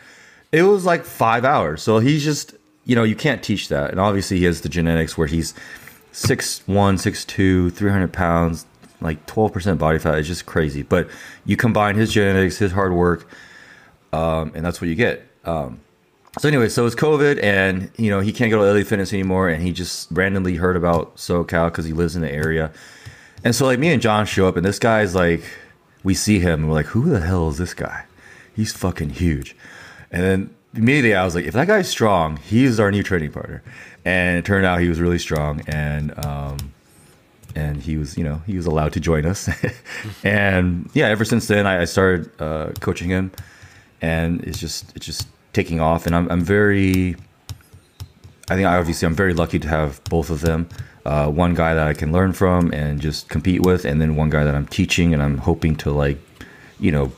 [0.52, 1.82] It was like five hours.
[1.82, 3.90] So he's just, you know, you can't teach that.
[3.90, 5.52] And obviously, he has the genetics where he's
[6.12, 8.64] 6'1, 6'2, 300 pounds,
[9.00, 10.18] like 12% body fat.
[10.18, 10.82] It's just crazy.
[10.82, 11.08] But
[11.44, 13.28] you combine his genetics, his hard work,
[14.12, 15.26] um, and that's what you get.
[15.44, 15.80] Um,
[16.38, 19.48] so anyway, so it's COVID, and you know he can't go to LA Fitness anymore,
[19.48, 22.72] and he just randomly heard about SoCal because he lives in the area,
[23.42, 25.42] and so like me and John show up, and this guy's like,
[26.02, 28.04] we see him, and we're like, who the hell is this guy?
[28.54, 29.56] He's fucking huge,
[30.10, 33.62] and then immediately I was like, if that guy's strong, he's our new training partner,
[34.04, 36.58] and it turned out he was really strong, and um,
[37.54, 39.48] and he was, you know, he was allowed to join us,
[40.24, 43.32] and yeah, ever since then I, I started uh, coaching him,
[44.02, 47.16] and it's just it's just taking off, and I'm I'm very,
[48.50, 50.68] I think obviously I'm very lucky to have both of them.
[51.04, 54.28] Uh, one guy that I can learn from and just compete with, and then one
[54.30, 56.18] guy that I'm teaching, and I'm hoping to like,
[56.80, 57.12] you know,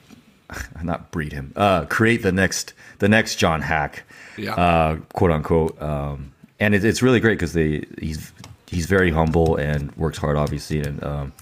[0.82, 4.00] not breed him, uh, create the next the next John Haack,
[4.36, 4.54] Yeah.
[4.54, 5.80] uh, quote unquote.
[5.80, 8.32] Um, and it, it's really great because they he's
[8.66, 11.32] he's very humble and works hard, obviously, and um,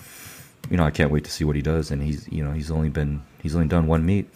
[0.70, 1.90] you know I can't wait to see what he does.
[1.92, 4.28] And he's you know he's only been he's only done one meet.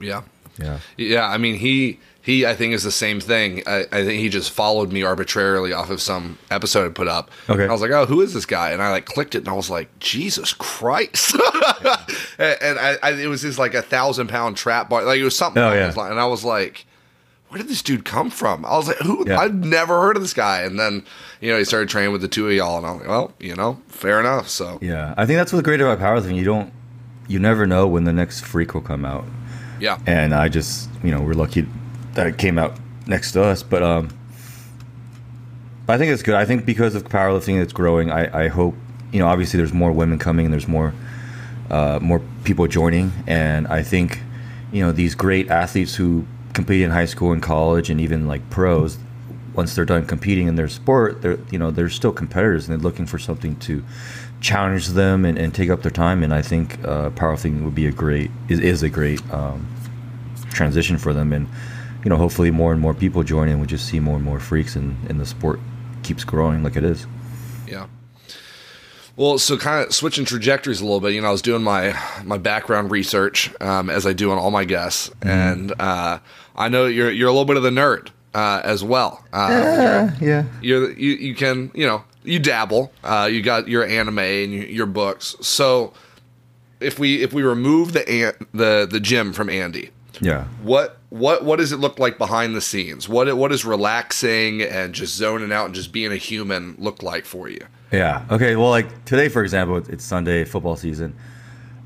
[0.00, 0.22] yeah.
[0.58, 0.78] Yeah.
[0.96, 3.62] Yeah, I mean he he I think is the same thing.
[3.66, 7.30] I, I think he just followed me arbitrarily off of some episode I put up.
[7.48, 7.62] Okay.
[7.62, 8.72] And I was like, oh, who is this guy?
[8.72, 11.34] And I like clicked it and I was like, Jesus Christ!
[12.38, 15.04] and and I, I, it was just like a thousand pound trap bar.
[15.04, 15.62] Like it was something.
[15.62, 15.92] Oh, yeah.
[16.10, 16.86] And I was like,
[17.48, 18.64] where did this dude come from?
[18.64, 19.24] I was like, who?
[19.26, 19.38] Yeah.
[19.38, 20.62] I've never heard of this guy.
[20.62, 21.04] And then
[21.40, 23.54] you know he started training with the two of y'all, and I'm like, well, you
[23.56, 24.48] know, fair enough.
[24.48, 26.36] So Yeah, I think that's what's great about powerlifting.
[26.36, 26.72] You don't,
[27.26, 29.24] you never know when the next freak will come out,
[29.80, 31.66] yeah, and I just, you know, we're lucky
[32.14, 33.62] that it came out next to us.
[33.62, 34.10] But um,
[35.88, 36.34] I think it's good.
[36.34, 38.10] I think because of powerlifting, it's growing.
[38.10, 38.74] I, I hope,
[39.12, 40.92] you know, obviously there's more women coming, and there's more,
[41.70, 44.20] uh, more people joining, and I think,
[44.72, 48.48] you know, these great athletes who compete in high school and college, and even like
[48.50, 48.98] pros,
[49.58, 52.82] once they're done competing in their sport, they're you know they're still competitors and they're
[52.82, 53.82] looking for something to
[54.40, 56.22] challenge them and, and take up their time.
[56.22, 59.66] And I think uh, powerlifting would be a great is, is a great um,
[60.50, 61.32] transition for them.
[61.32, 61.48] And
[62.04, 64.38] you know, hopefully more and more people join and we just see more and more
[64.38, 65.58] freaks and, and the sport
[66.04, 67.08] keeps growing like it is.
[67.66, 67.88] Yeah.
[69.16, 71.14] Well, so kind of switching trajectories a little bit.
[71.14, 74.52] You know, I was doing my my background research um, as I do on all
[74.52, 75.28] my guests, mm-hmm.
[75.28, 76.20] and uh,
[76.54, 79.24] I know you're you're a little bit of the nerd uh, as well.
[79.32, 80.44] Uh, yeah, yeah.
[80.60, 82.92] You're you you can you know you dabble.
[83.02, 85.36] Uh, you got your anime and your books.
[85.40, 85.92] So
[86.80, 90.44] if we if we remove the the the gym from Andy, yeah.
[90.62, 93.08] What what what does it look like behind the scenes?
[93.08, 97.24] What what is relaxing and just zoning out and just being a human look like
[97.24, 97.64] for you?
[97.92, 98.24] Yeah.
[98.30, 98.56] Okay.
[98.56, 101.14] Well, like today, for example, it's Sunday football season,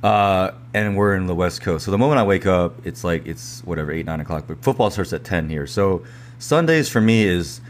[0.03, 1.85] uh, and we're in the West Coast.
[1.85, 4.45] So the moment I wake up, it's like it's whatever eight nine o'clock.
[4.47, 5.67] But football starts at ten here.
[5.67, 6.05] So
[6.43, 7.61] Sundays for me is,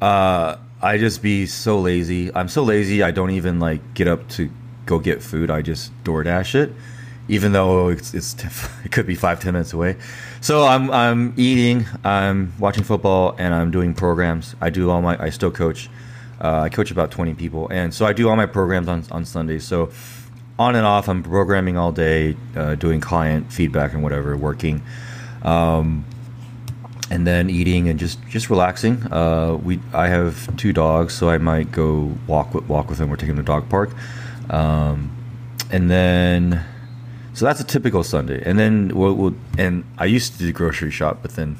[0.00, 2.34] uh, I just be so lazy.
[2.34, 3.02] I'm so lazy.
[3.02, 4.50] I don't even like get up to
[4.86, 5.50] go get food.
[5.50, 6.72] I just DoorDash it
[7.28, 8.34] even though it's, it's
[8.84, 9.96] it could be five ten minutes away.
[10.40, 14.54] So I'm I'm eating, I'm watching football, and I'm doing programs.
[14.60, 15.88] I do all my I still coach.
[16.40, 19.24] Uh, I coach about twenty people, and so I do all my programs on on
[19.24, 19.64] Sundays.
[19.64, 19.90] So
[20.58, 24.82] on and off, I'm programming all day, uh, doing client feedback and whatever, working.
[25.42, 26.04] Um,
[27.10, 29.02] and then eating and just just relaxing.
[29.12, 33.10] Uh, we I have two dogs, so I might go walk with walk with them.
[33.10, 33.90] We're taking them to dog park,
[34.50, 35.10] um,
[35.70, 36.64] and then
[37.34, 38.42] so that's a typical Sunday.
[38.44, 41.56] And then we'll, we'll, and I used to do grocery shop, but then,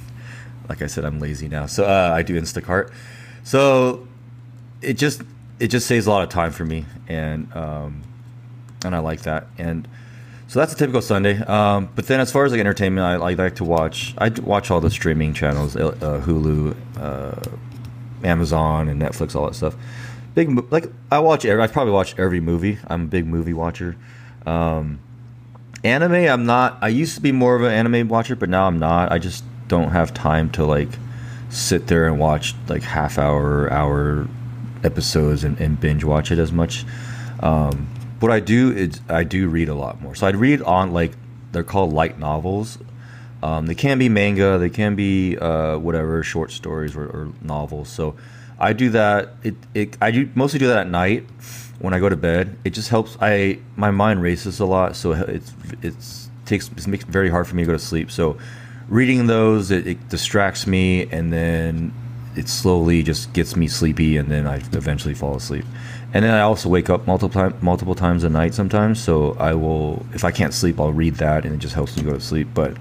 [0.69, 1.67] like I said, I'm lazy now.
[1.67, 2.93] So uh, I do Instacart.
[3.43, 4.07] So
[4.83, 5.23] it just
[5.59, 8.03] it just saves a lot of time for me, and um,
[8.85, 9.47] and I like that.
[9.59, 9.89] And
[10.53, 11.39] so that's a typical Sunday.
[11.39, 14.13] Um, but then as far as like entertainment, I, I like to watch.
[14.19, 15.93] I watch all the streaming channels, uh,
[16.27, 17.41] Hulu, uh,
[18.23, 19.75] Amazon, and Netflix, all that stuff.
[20.35, 21.47] Big like I watch.
[21.47, 22.79] Every, I probably watch every movie.
[22.87, 23.97] I'm a big movie watcher.
[24.45, 25.01] Um,
[25.85, 28.79] anime i'm not i used to be more of an anime watcher but now i'm
[28.79, 30.89] not i just don't have time to like
[31.51, 34.29] sit there and watch like half hour hour
[34.85, 36.85] episodes and, and binge watch it as much
[37.41, 37.89] um,
[38.23, 41.13] what i do is i do read a lot more so i'd read on like
[41.53, 42.79] they're called light novels
[43.43, 47.89] um, they can be manga they can be uh, whatever short stories or, or novels
[47.89, 48.15] so
[48.59, 51.27] i do that it, it i do mostly do that at night
[51.83, 52.57] when I go to bed.
[52.65, 53.19] It just helps.
[53.21, 57.47] I my mind races a lot, so it's it's takes it makes it very hard
[57.47, 58.11] for me to go to sleep.
[58.11, 58.39] So
[58.89, 61.93] reading those, it, it distracts me, and then
[62.37, 65.65] it slowly just gets me sleepy, and then I eventually fall asleep.
[66.15, 69.03] And then I also wake up multiple multiple times a night sometimes.
[69.03, 72.03] So I will, if I can't sleep, I'll read that, and it just helps me
[72.03, 72.49] go to sleep.
[72.53, 72.77] But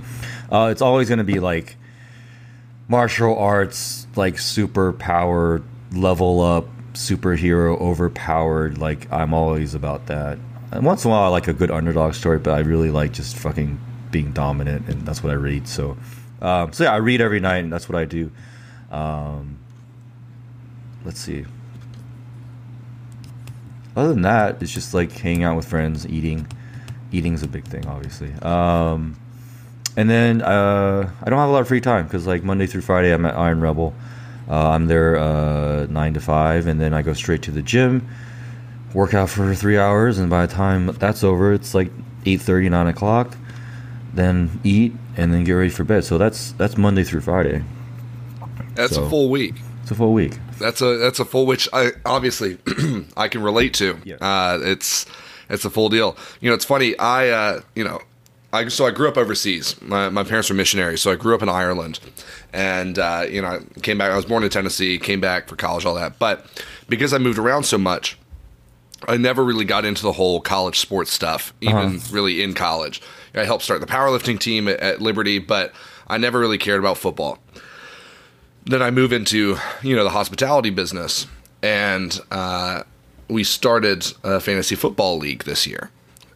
[0.51, 1.77] uh, it's always going to be like
[2.87, 5.61] martial arts, like super power
[5.93, 8.77] level up superhero overpowered.
[8.77, 10.37] Like I'm always about that.
[10.71, 13.13] And once in a while, I like a good underdog story, but I really like
[13.13, 13.79] just fucking
[14.11, 15.67] being dominant, and that's what I read.
[15.67, 15.97] So,
[16.41, 18.31] um, so yeah, I read every night, and that's what I do.
[18.89, 19.57] Um,
[21.05, 21.45] let's see.
[23.95, 26.47] Other than that, it's just like hanging out with friends, eating.
[27.11, 28.31] Eating's a big thing, obviously.
[28.41, 29.17] Um,
[29.97, 32.81] and then uh, I don't have a lot of free time because like Monday through
[32.81, 33.93] Friday, I'm at Iron Rebel.
[34.49, 38.07] Uh, I'm there uh, nine to five, and then I go straight to the gym,
[38.93, 41.91] work out for three hours, and by the time that's over, it's like
[42.25, 43.37] 8:30, 9 o'clock.
[44.13, 46.03] Then eat, and then get ready for bed.
[46.03, 47.63] So that's that's Monday through Friday.
[48.75, 49.55] That's so, a full week.
[49.83, 50.37] It's a full week.
[50.61, 52.57] That's a that's a full which I obviously
[53.17, 53.97] I can relate to.
[54.03, 54.15] Yeah.
[54.15, 55.05] Uh, it's
[55.49, 56.15] it's a full deal.
[56.39, 56.97] You know, it's funny.
[56.97, 58.01] I uh, you know
[58.53, 59.81] I, so I grew up overseas.
[59.81, 61.99] My, my parents were missionaries, so I grew up in Ireland,
[62.51, 64.11] and uh, you know, I came back.
[64.11, 66.19] I was born in Tennessee, came back for college, all that.
[66.19, 66.45] But
[66.89, 68.17] because I moved around so much,
[69.07, 71.99] I never really got into the whole college sports stuff, even uh-huh.
[72.11, 73.01] really in college.
[73.33, 75.73] I helped start the powerlifting team at, at Liberty, but
[76.07, 77.39] I never really cared about football.
[78.65, 81.27] Then I move into you know the hospitality business,
[81.61, 82.83] and uh,
[83.27, 85.89] we started a fantasy football league this year.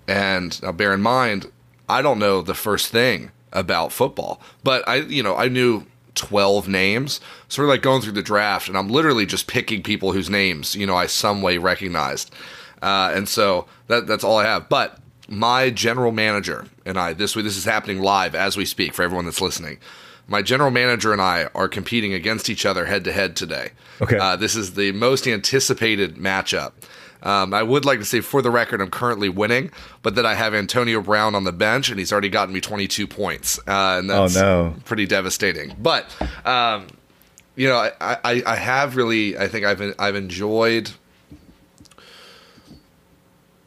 [0.07, 1.51] And now, bear in mind,
[1.89, 5.85] I don't know the first thing about football, but I, you know, I knew
[6.15, 7.19] 12 names.
[7.47, 10.75] So we're like going through the draft, and I'm literally just picking people whose names,
[10.75, 12.33] you know, I some way recognized.
[12.81, 14.69] Uh, and so that, that's all I have.
[14.69, 19.03] But my general manager and I, this this is happening live as we speak for
[19.03, 19.79] everyone that's listening.
[20.27, 23.71] My general manager and I are competing against each other head to head today.
[24.01, 24.17] Okay.
[24.17, 26.71] Uh, this is the most anticipated matchup.
[27.21, 29.71] Um, I would like to say, for the record, I'm currently winning,
[30.03, 33.07] but then I have Antonio Brown on the bench, and he's already gotten me 22
[33.07, 34.75] points, uh, and oh, that's oh, no.
[34.85, 35.75] pretty devastating.
[35.79, 36.05] But
[36.45, 36.87] um,
[37.55, 40.91] you know, I, I, I have really, I think I've I've enjoyed.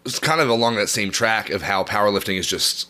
[0.05, 2.89] It's kind of along that same track of how powerlifting is just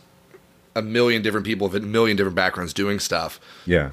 [0.78, 3.40] a million different people with a million different backgrounds doing stuff.
[3.66, 3.90] Yeah.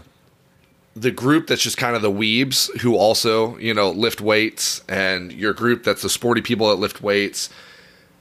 [0.95, 5.33] The group that's just kind of the weebs who also, you know, lift weights, and
[5.33, 7.49] your group that's the sporty people that lift weights,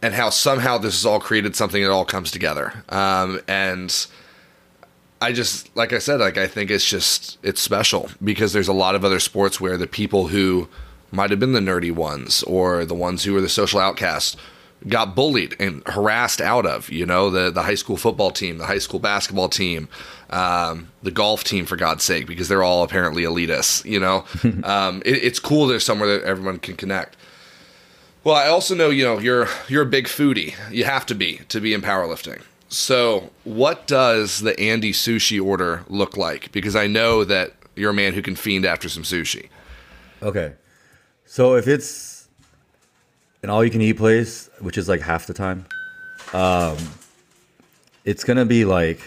[0.03, 2.83] and how somehow this has all created something that all comes together.
[2.88, 4.07] Um, and
[5.22, 8.72] I just, like I said, like I think it's just it's special because there's a
[8.72, 10.68] lot of other sports where the people who
[11.12, 14.37] might have been the nerdy ones or the ones who were the social outcasts
[14.88, 16.90] got bullied and harassed out of.
[16.90, 19.88] You know, the the high school football team, the high school basketball team,
[20.31, 23.85] um, the golf team, for God's sake, because they're all apparently elitists.
[23.85, 24.25] You know,
[24.64, 25.66] um, it, it's cool.
[25.66, 27.16] There's somewhere that everyone can connect.
[28.23, 30.55] Well, I also know you know you're you're a big foodie.
[30.70, 32.42] You have to be to be in powerlifting.
[32.68, 36.51] So, what does the Andy sushi order look like?
[36.51, 39.49] Because I know that you're a man who can fiend after some sushi.
[40.23, 40.55] Okay.
[41.27, 42.13] So if it's
[43.44, 45.66] an all you can eat place, which is like half the time,
[46.33, 46.78] um,
[48.04, 49.00] it's gonna be like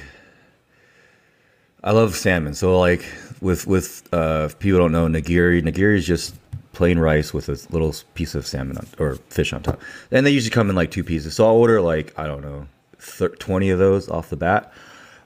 [1.83, 2.53] I love salmon.
[2.53, 3.03] So like
[3.41, 6.35] with with uh, people don't know nigiri, nigiri is just
[6.73, 10.31] plain rice with a little piece of salmon on, or fish on top, and they
[10.31, 11.35] usually come in like two pieces.
[11.35, 12.67] So I'll order like I don't know,
[12.99, 14.71] thir- twenty of those off the bat,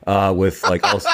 [0.08, 1.10] uh, with like also,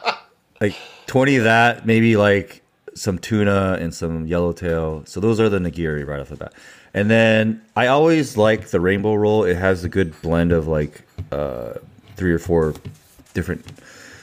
[0.60, 0.74] like
[1.06, 2.62] twenty of that, maybe like
[2.94, 5.04] some tuna and some yellowtail.
[5.06, 6.52] So those are the nigiri right off the bat.
[6.98, 9.44] And then I always like the rainbow roll.
[9.44, 11.74] It has a good blend of like uh,
[12.16, 12.74] three or four
[13.34, 13.64] different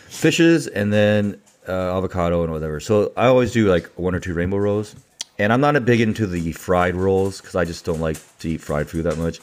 [0.09, 2.81] fishes and then uh, avocado and whatever.
[2.81, 4.93] So I always do like one or two rainbow rolls.
[5.39, 8.49] And I'm not a big into the fried rolls because I just don't like to
[8.49, 9.39] eat fried food that much.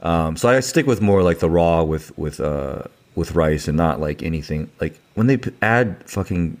[0.00, 3.76] Um, so I stick with more like the raw with with uh, with rice and
[3.76, 6.58] not like anything like when they add fucking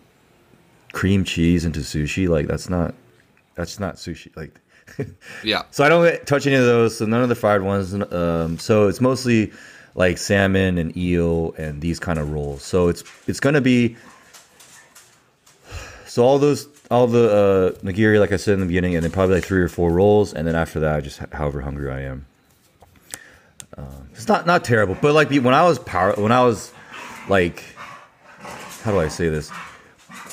[0.92, 2.28] cream cheese into sushi.
[2.28, 2.94] Like that's not
[3.54, 4.36] that's not sushi.
[4.36, 4.60] Like
[5.44, 5.62] Yeah.
[5.70, 6.98] so I don't touch any of those.
[6.98, 7.94] So none of the fried ones.
[7.94, 9.52] Um, so it's mostly
[9.94, 12.62] like salmon and eel and these kind of rolls.
[12.62, 13.96] So it's it's gonna be
[16.06, 19.12] so all those all the uh, nigiri, like I said in the beginning, and then
[19.12, 22.26] probably like three or four rolls, and then after that, just however hungry I am.
[23.78, 26.72] Um, it's not not terrible, but like when I was power, when I was
[27.28, 27.62] like,
[28.82, 29.50] how do I say this?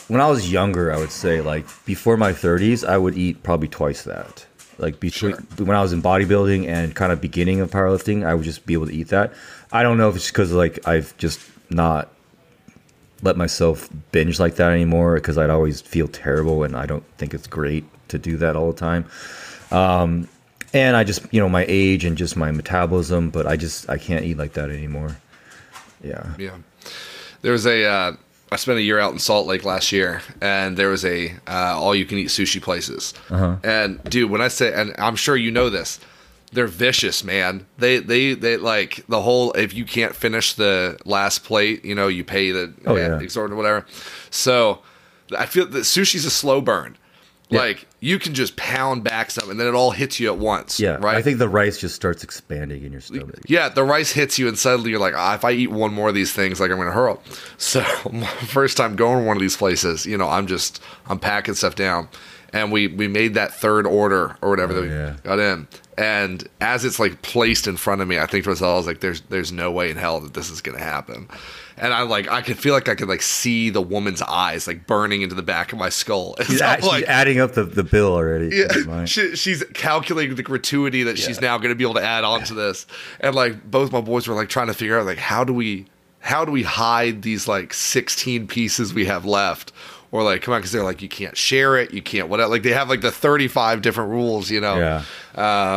[0.07, 3.67] When I was younger, I would say like before my 30s, I would eat probably
[3.67, 4.46] twice that.
[4.77, 8.43] Like between when I was in bodybuilding and kind of beginning of powerlifting, I would
[8.43, 9.33] just be able to eat that.
[9.71, 12.11] I don't know if it's because like I've just not
[13.23, 17.33] let myself binge like that anymore because I'd always feel terrible and I don't think
[17.33, 19.05] it's great to do that all the time.
[19.71, 20.29] Um,
[20.73, 23.97] and I just you know my age and just my metabolism, but I just I
[23.97, 25.17] can't eat like that anymore.
[26.03, 26.33] Yeah.
[26.37, 26.57] Yeah.
[27.41, 27.85] There was a.
[27.85, 28.11] Uh,
[28.51, 31.75] I spent a year out in Salt Lake last year, and there was a uh,
[31.77, 33.13] all-you-can-eat sushi places.
[33.63, 35.99] And dude, when I say, and I'm sure you know this,
[36.53, 37.65] they're vicious, man.
[37.77, 39.51] They they they like the whole.
[39.51, 43.19] If you can't finish the last plate, you know, you pay the Oh, yeah.
[43.19, 43.85] exorbitant whatever.
[44.29, 44.79] So
[45.37, 46.97] I feel that sushi's a slow burn.
[47.49, 47.59] Yeah.
[47.59, 50.79] Like you can just pound back something, and then it all hits you at once.
[50.79, 51.15] Yeah, right.
[51.15, 53.39] I think the rice just starts expanding in your stomach.
[53.47, 56.09] Yeah, the rice hits you, and suddenly you're like, ah, if I eat one more
[56.09, 57.21] of these things, like I'm gonna hurl.
[57.57, 61.19] So my first time going to one of these places, you know, I'm just I'm
[61.19, 62.09] packing stuff down,
[62.53, 65.15] and we we made that third order or whatever that oh, we yeah.
[65.23, 68.73] got in, and as it's like placed in front of me, I think to myself,
[68.73, 71.27] I was like, there's there's no way in hell that this is gonna happen.
[71.79, 74.87] And I like I could feel like I could like see the woman's eyes like
[74.87, 76.35] burning into the back of my skull.
[76.45, 78.55] She's, add- like, she's adding up the, the bill already.
[78.55, 82.23] yeah, she, she's calculating the gratuity that she's now going to be able to add
[82.23, 82.87] on to this,
[83.19, 85.85] and like both my boys were like trying to figure out like how do we
[86.19, 89.71] how do we hide these like sixteen pieces we have left,
[90.11, 92.49] or like come on because they're like you can't share it, you can't whatever.
[92.49, 94.77] Like they have like the thirty five different rules, you know.
[94.77, 95.03] Yeah.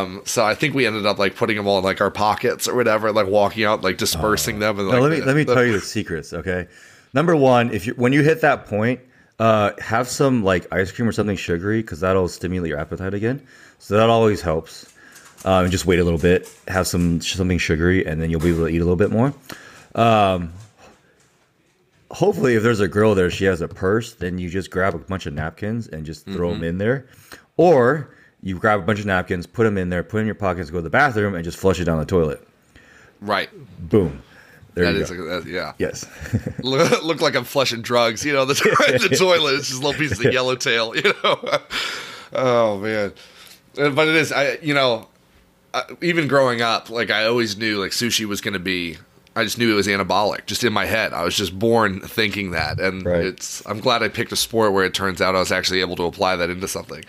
[0.01, 0.21] Um.
[0.25, 2.75] So I think we ended up like putting them all in like our pockets or
[2.75, 4.79] whatever, like walking out, like dispersing them.
[4.79, 6.33] And like, let me the- let me the- tell you the secrets.
[6.33, 6.67] Okay,
[7.13, 8.99] number one, if you when you hit that point,
[9.39, 13.45] uh, have some like ice cream or something sugary because that'll stimulate your appetite again.
[13.79, 14.87] So that always helps.
[15.43, 18.49] Um, and just wait a little bit, have some something sugary, and then you'll be
[18.49, 19.33] able to eat a little bit more.
[19.95, 20.53] Um,
[22.11, 24.99] hopefully, if there's a girl there, she has a purse, then you just grab a
[24.99, 27.07] bunch of napkins and just throw them in there,
[27.57, 30.69] or you grab a bunch of napkins, put them in there, put in your pockets,
[30.69, 32.45] go to the bathroom, and just flush it down the toilet.
[33.19, 33.49] right.
[33.89, 34.21] Boom.
[34.73, 35.73] There That you is that, yeah.
[35.79, 36.05] yes.
[36.63, 38.25] look, look like I'm flushing drugs.
[38.25, 38.53] You know, the,
[39.09, 40.93] the toilet is just a little pieces of the yellowtail.
[40.95, 41.59] You know,
[42.33, 43.11] oh man,
[43.77, 44.31] Uh, but it is.
[44.31, 45.09] I you know,
[45.73, 48.97] uh, even growing up, like I always knew like sushi was going to be
[49.35, 51.13] I just knew it was anabolic, just in my head.
[51.13, 53.23] I was just born thinking that, and Right.
[53.25, 53.63] it's.
[53.65, 56.03] I'm glad I picked a sport where it turns out I was actually able to
[56.03, 57.03] apply that into something.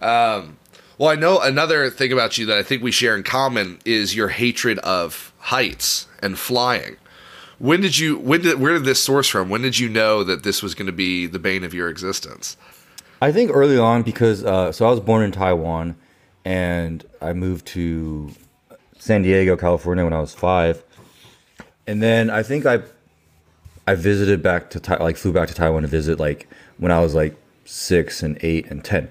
[0.00, 0.56] Um,
[0.98, 4.14] well, I know another thing about you that I think we share in common is
[4.14, 6.96] your hatred of heights and flying.
[7.58, 8.16] When did you?
[8.18, 8.60] When did?
[8.60, 9.48] Where did this source from?
[9.48, 12.56] When did you know that this was going to be the bane of your existence?
[13.20, 15.96] I think early on because uh, so I was born in Taiwan,
[16.44, 18.30] and I moved to
[18.98, 20.82] San Diego, California when I was five,
[21.86, 22.80] and then I think I
[23.86, 27.14] I visited back to like flew back to Taiwan to visit like when I was
[27.14, 29.08] like six and eight and ten,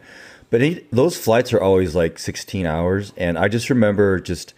[0.49, 4.53] but it, those flights are always like sixteen hours, and I just remember just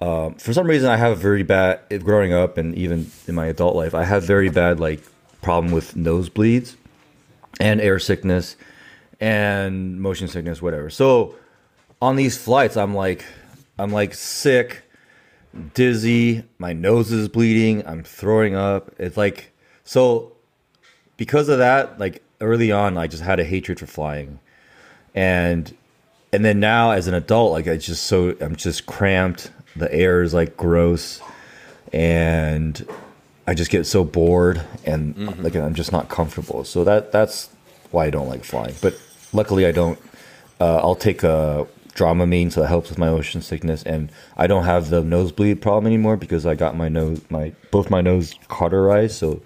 [0.00, 3.46] um, for some reason I have a very bad growing up and even in my
[3.46, 5.00] adult life I have very bad like
[5.42, 6.74] problem with nosebleeds
[7.60, 8.56] and air sickness
[9.20, 10.90] and motion sickness whatever.
[10.90, 11.36] So
[12.02, 13.24] on these flights i'm like
[13.78, 14.82] i'm like sick
[15.74, 19.52] dizzy my nose is bleeding i'm throwing up it's like
[19.84, 20.32] so
[21.16, 24.38] because of that like early on i just had a hatred for flying
[25.14, 25.76] and
[26.32, 30.22] and then now as an adult like i just so i'm just cramped the air
[30.22, 31.20] is like gross
[31.92, 32.86] and
[33.46, 36.64] I just get so bored and like I'm just not comfortable.
[36.64, 37.50] So that that's
[37.90, 38.74] why I don't like flying.
[38.80, 38.98] But
[39.32, 39.98] luckily I don't.
[40.60, 44.64] Uh, I'll take a Dramamine, so it helps with my motion sickness, and I don't
[44.64, 49.16] have the nosebleed problem anymore because I got my nose, my both my nose cauterized,
[49.16, 49.42] so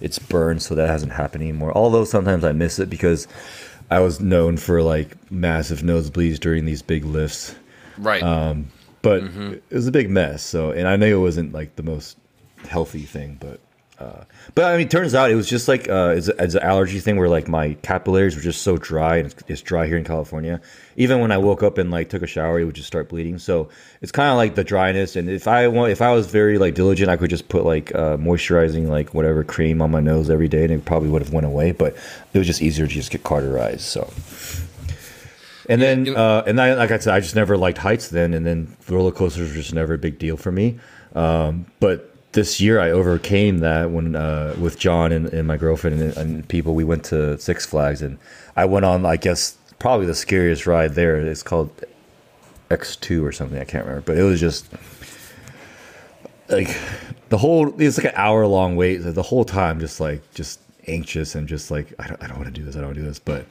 [0.00, 1.72] it's burned, so that hasn't happened anymore.
[1.76, 3.26] Although sometimes I miss it because
[3.90, 7.54] I was known for like massive nosebleeds during these big lifts
[7.98, 8.22] Right.
[8.22, 8.68] Um,
[9.02, 9.52] but mm-hmm.
[9.52, 10.42] it was a big mess.
[10.42, 12.16] So, and I know it wasn't like the most
[12.68, 13.60] healthy thing, but
[14.02, 14.24] uh,
[14.54, 16.98] but I mean, it turns out it was just like uh, it's, it's an allergy
[16.98, 20.04] thing where like my capillaries were just so dry, and it's, it's dry here in
[20.04, 20.60] California.
[20.96, 23.38] Even when I woke up and like took a shower, it would just start bleeding.
[23.38, 23.68] So
[24.00, 25.14] it's kind of like the dryness.
[25.14, 27.94] And if I want, if I was very like diligent, I could just put like
[27.94, 31.32] uh, moisturizing like whatever cream on my nose every day, and it probably would have
[31.32, 31.70] went away.
[31.70, 31.94] But
[32.32, 33.82] it was just easier to just get cauterized.
[33.82, 34.12] So.
[35.68, 38.44] And then, uh, and I, like I said, I just never liked heights then, and
[38.44, 40.80] then roller coasters were just never a big deal for me.
[41.14, 46.00] Um, but this year I overcame that when uh, with John and, and my girlfriend
[46.00, 46.74] and, and people.
[46.74, 48.18] We went to Six Flags, and
[48.56, 51.16] I went on, I guess, probably the scariest ride there.
[51.16, 51.70] It's called
[52.70, 53.58] X Two or something.
[53.58, 54.66] I can't remember, but it was just
[56.48, 56.76] like
[57.28, 57.80] the whole.
[57.80, 58.98] It's like an hour long wait.
[58.98, 62.52] The whole time, just like just anxious and just like I don't, I don't want
[62.54, 62.76] to do this.
[62.76, 63.46] I don't want to do this, but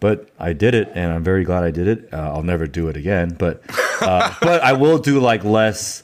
[0.00, 2.12] but I did it, and I'm very glad I did it.
[2.12, 3.62] Uh, I'll never do it again, but
[4.02, 6.02] uh, but I will do like less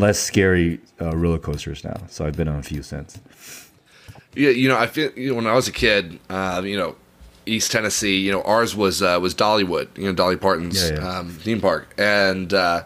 [0.00, 1.96] less scary uh, roller coasters now.
[2.08, 3.20] So I've been on a few since.
[4.34, 6.96] Yeah, you know, I feel you know, when I was a kid, uh, you know,
[7.46, 11.18] East Tennessee, you know, ours was uh, was Dollywood, you know, Dolly Parton's Yeah, yeah.
[11.18, 12.84] Um, theme park, and uh,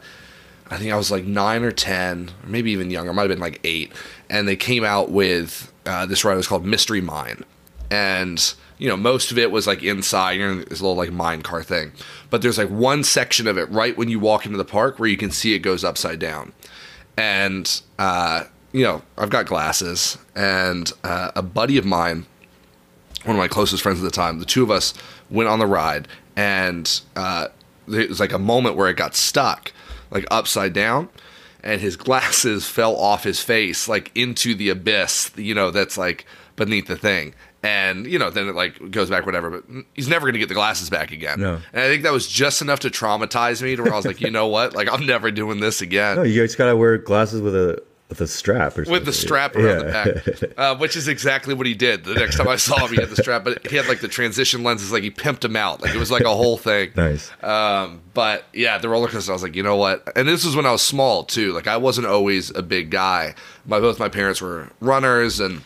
[0.70, 3.12] I think I was like nine or ten, or maybe even younger.
[3.12, 3.92] Might have been like eight,
[4.30, 6.34] and they came out with uh, this ride.
[6.34, 7.44] It was called Mystery Mine,
[7.90, 11.42] and you know, most of it was like inside, you know, this little like mine
[11.42, 11.92] car thing.
[12.30, 15.08] But there's like one section of it right when you walk into the park where
[15.08, 16.52] you can see it goes upside down
[17.16, 22.26] and uh, you know I've got glasses, and uh, a buddy of mine,
[23.24, 24.94] one of my closest friends at the time, the two of us
[25.30, 27.48] went on the ride, and uh,
[27.86, 29.72] there was like a moment where it got stuck,
[30.10, 31.08] like upside down,
[31.62, 36.26] and his glasses fell off his face, like into the abyss, you know, that's like
[36.56, 37.34] beneath the thing.
[37.64, 39.48] And you know, then it like goes back, whatever.
[39.50, 41.40] But he's never gonna get the glasses back again.
[41.40, 41.54] No.
[41.72, 44.20] And I think that was just enough to traumatize me to where I was like,
[44.20, 44.74] you know what?
[44.74, 46.16] Like I'm never doing this again.
[46.16, 48.92] No, you just gotta wear glasses with a with a strap or something.
[48.92, 50.02] with the strap around Yeah.
[50.04, 52.04] the back, uh, which is exactly what he did.
[52.04, 54.08] The next time I saw him, he had the strap, but he had like the
[54.08, 56.90] transition lenses, like he pimped him out, like it was like a whole thing.
[56.96, 57.30] Nice.
[57.42, 60.06] Um, but yeah, the roller coaster, I was like, you know what?
[60.16, 61.52] And this was when I was small too.
[61.54, 63.34] Like I wasn't always a big guy.
[63.64, 65.62] My both my parents were runners, and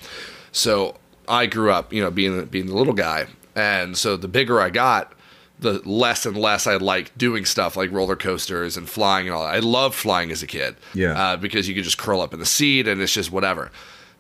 [0.53, 0.95] so
[1.29, 3.27] I grew up, you know, being being the little guy.
[3.55, 5.13] And so the bigger I got,
[5.59, 9.43] the less and less I liked doing stuff like roller coasters and flying and all
[9.45, 9.55] that.
[9.55, 10.77] I loved flying as a kid.
[10.95, 11.21] Yeah.
[11.21, 13.71] Uh, because you could just curl up in the seat and it's just whatever.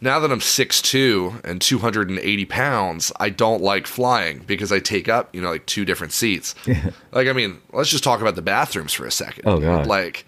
[0.01, 5.35] Now that I'm 6'2 and 280 pounds, I don't like flying because I take up,
[5.35, 6.55] you know, like two different seats.
[7.11, 9.45] Like, I mean, let's just talk about the bathrooms for a second.
[9.47, 9.87] Oh, God.
[9.87, 10.25] Like,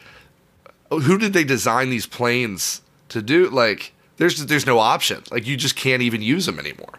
[0.90, 3.48] who did they design these planes to do?
[3.50, 5.22] Like, there's there's no option.
[5.32, 6.94] Like, you just can't even use them anymore.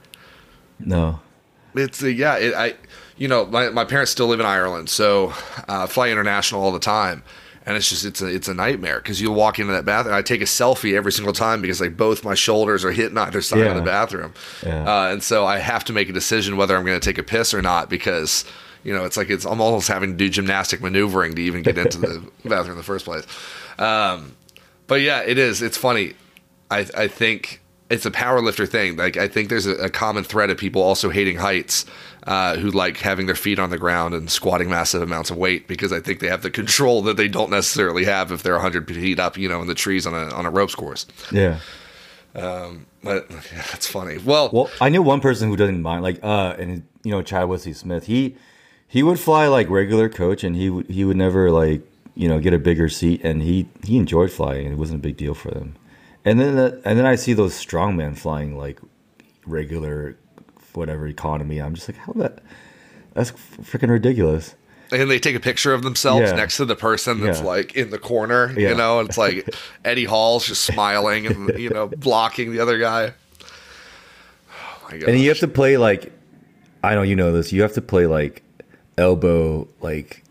[0.80, 1.20] No.
[1.76, 2.36] It's uh, yeah.
[2.38, 2.74] It, I,
[3.18, 5.34] you know, my, my parents still live in Ireland, so
[5.70, 7.24] uh, fly international all the time,
[7.66, 10.16] and it's just it's a it's a nightmare because you'll walk into that bathroom.
[10.16, 13.42] I take a selfie every single time because like both my shoulders are hitting either
[13.42, 13.74] side of Yeah.
[13.76, 14.34] the bathroom,
[14.66, 14.84] Yeah.
[14.84, 17.24] uh, and so I have to make a decision whether I'm going to take a
[17.24, 18.44] piss or not because.
[18.84, 21.78] You know, it's like it's I'm almost having to do gymnastic maneuvering to even get
[21.78, 22.20] into the
[22.50, 23.28] bathroom in the first place.
[23.78, 24.36] Um,
[24.88, 25.62] but yeah, it is.
[25.62, 26.16] It's funny.
[26.72, 28.96] I, I think it's a powerlifter thing.
[28.96, 31.86] Like I think there's a, a common thread of people also hating heights,
[32.24, 35.68] uh, who like having their feet on the ground and squatting massive amounts of weight
[35.68, 38.88] because I think they have the control that they don't necessarily have if they're 100
[38.88, 41.06] feet up, you know, in the trees on a on a ropes course.
[41.32, 41.60] Yeah.
[43.04, 44.18] But yeah, that's funny.
[44.20, 47.48] Well, Well, I knew one person who doesn't mind, like, uh, and you know, Chad
[47.50, 48.06] Wesley Smith.
[48.06, 48.36] He
[48.88, 51.82] he would fly like regular coach, and he would he would never like
[52.16, 55.02] you know get a bigger seat, and he he enjoyed flying, and it wasn't a
[55.02, 55.76] big deal for them.
[56.26, 58.80] And then the, and then I see those strongmen flying like
[59.46, 60.18] regular
[60.74, 61.60] whatever economy.
[61.60, 62.40] I'm just like, how that
[63.14, 64.56] that's freaking ridiculous.
[64.92, 66.36] and they take a picture of themselves Yeah.
[66.36, 67.46] next to the person that's Yeah.
[67.46, 68.70] like in the corner, Yeah.
[68.70, 69.50] you know, and it's like
[69.86, 73.14] Eddie Hall's just smiling and you know blocking the other guy.
[74.52, 75.10] Oh my god!
[75.10, 76.12] And you have to play like,
[76.84, 77.52] I know you know this.
[77.52, 78.44] You have to play like
[78.98, 80.24] elbow, like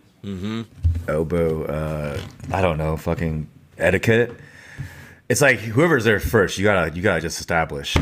[1.08, 1.64] elbow.
[1.64, 2.20] uh
[2.52, 4.32] I don't know, fucking etiquette.
[5.30, 7.96] It's like whoever's there first, you gotta you gotta just establish.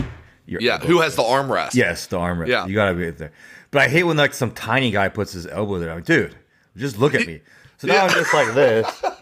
[0.47, 1.75] Your yeah, who has the armrest?
[1.75, 2.49] Yes, the armrest.
[2.49, 2.67] Yeah.
[2.67, 3.33] you gotta be there.
[3.71, 5.91] But I hate when like some tiny guy puts his elbow there.
[5.91, 6.35] I'm like, dude,
[6.77, 7.43] just look at me.
[7.77, 9.03] So now I'm just like this.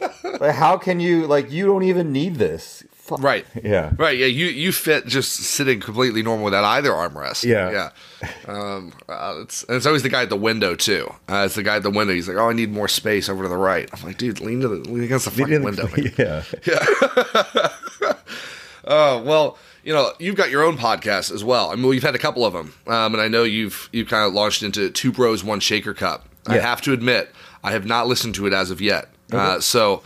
[0.40, 1.50] Like, how can you like?
[1.52, 2.82] You don't even need this.
[2.90, 3.22] Fuck.
[3.22, 3.46] Right.
[3.62, 3.92] Yeah.
[3.96, 4.18] Right.
[4.18, 4.26] Yeah.
[4.26, 7.44] You you fit just sitting completely normal without either armrest.
[7.44, 7.90] Yeah.
[8.20, 8.30] Yeah.
[8.46, 8.92] Um.
[9.08, 11.08] uh, it's it's always the guy at the window too.
[11.28, 12.12] Uh, it's the guy at the window.
[12.12, 13.88] He's like, oh, I need more space over to the right.
[13.92, 15.88] I'm like, dude, lean to the lean against the fucking window.
[15.96, 16.12] man.
[16.18, 17.68] Yeah.
[18.86, 21.70] Oh well, you know, you've got your own podcast as well.
[21.70, 24.08] I mean, well, you've had a couple of them, um, and I know you've you've
[24.08, 26.28] kind of launched into Two Bros One Shaker Cup.
[26.46, 27.30] I have to admit,
[27.64, 29.08] I have not listened to it as of yet.
[29.32, 30.02] Uh, so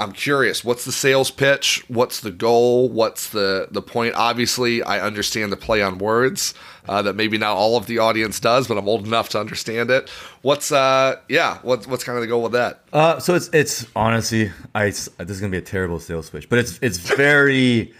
[0.00, 0.64] I'm curious.
[0.64, 1.84] What's the sales pitch?
[1.86, 2.88] What's the goal?
[2.88, 4.14] What's the the point?
[4.16, 6.52] Obviously, I understand the play on words
[6.88, 9.90] uh, that maybe not all of the audience does, but I'm old enough to understand
[9.90, 10.10] it.
[10.42, 11.58] What's uh yeah?
[11.62, 12.82] What's what's kind of the goal with that?
[12.92, 16.58] Uh, so it's it's honestly, I this is gonna be a terrible sales pitch, but
[16.58, 17.94] it's it's very,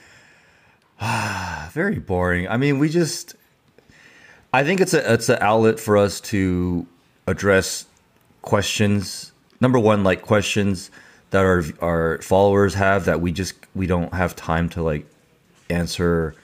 [1.71, 2.49] very boring.
[2.49, 3.37] I mean, we just,
[4.53, 6.89] I think it's a it's an outlet for us to
[7.29, 7.87] address
[8.43, 9.31] questions.
[9.61, 10.91] Number one, like questions
[11.31, 15.07] that our our followers have that we just we don't have time to like
[15.71, 16.35] answer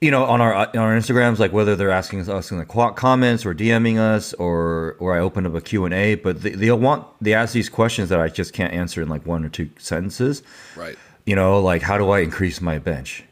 [0.00, 3.44] you know, on our on our Instagrams, like whether they're asking us asking qu- comments
[3.44, 6.78] or DMing us or or I open up a Q and A, but they, they'll
[6.78, 9.68] want they ask these questions that I just can't answer in like one or two
[9.78, 10.42] sentences.
[10.74, 10.96] Right.
[11.26, 13.24] You know, like how do I increase my bench?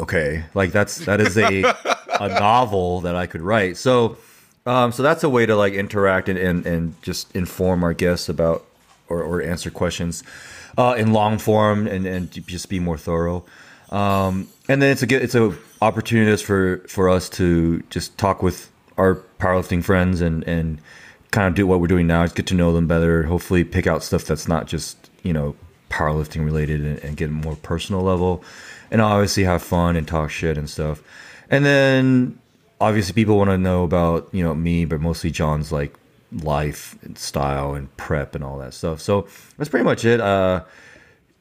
[0.00, 1.62] Okay, like that's that is a
[2.18, 3.76] a novel that I could write.
[3.76, 4.16] So,
[4.66, 8.28] um, so that's a way to like interact and and, and just inform our guests
[8.28, 8.64] about
[9.12, 10.22] or, or answer questions
[10.78, 13.44] uh, in long form and and just be more thorough.
[13.90, 18.70] Um, and then it's a it's a opportunity for for us to just talk with
[18.96, 20.80] our powerlifting friends and and
[21.30, 22.22] kind of do what we're doing now.
[22.22, 23.24] Is get to know them better.
[23.24, 25.54] Hopefully, pick out stuff that's not just you know
[25.90, 28.42] powerlifting related and, and get a more personal level.
[28.90, 31.02] And obviously have fun and talk shit and stuff.
[31.48, 32.38] And then
[32.78, 35.94] obviously people want to know about you know me, but mostly John's like
[36.32, 39.00] life and style and prep and all that stuff.
[39.00, 39.26] So
[39.56, 40.20] that's pretty much it.
[40.20, 40.64] Uh,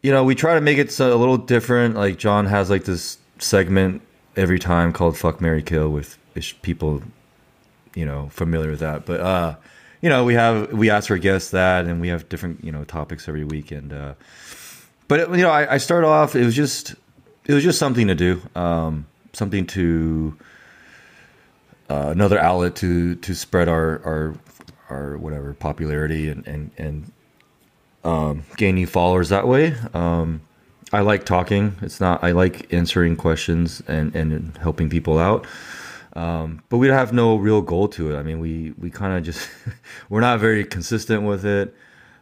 [0.02, 1.96] you know, we try to make it a little different.
[1.96, 4.02] Like John has like this segment
[4.36, 6.18] every time called "Fuck Mary Kill" with
[6.62, 7.04] people,
[7.96, 9.06] you know, familiar with that.
[9.06, 9.56] But uh,
[10.02, 12.84] you know, we have we ask our guests that, and we have different you know
[12.84, 13.72] topics every week.
[13.72, 14.14] And uh,
[15.08, 16.36] but you know, I, I started off.
[16.36, 16.96] It was just
[17.46, 20.36] it was just something to do, um, something to
[21.90, 24.36] uh, another outlet to to spread our our
[24.92, 27.12] our whatever popularity and and and
[28.04, 29.76] um, gain new followers that way.
[29.94, 30.42] Um,
[30.94, 31.76] I like talking.
[31.82, 32.24] It's not.
[32.24, 35.48] I like answering questions and and helping people out.
[36.14, 38.20] Um, but we have no real goal to it.
[38.20, 39.50] I mean, we we kind of just
[40.10, 41.74] we're not very consistent with it.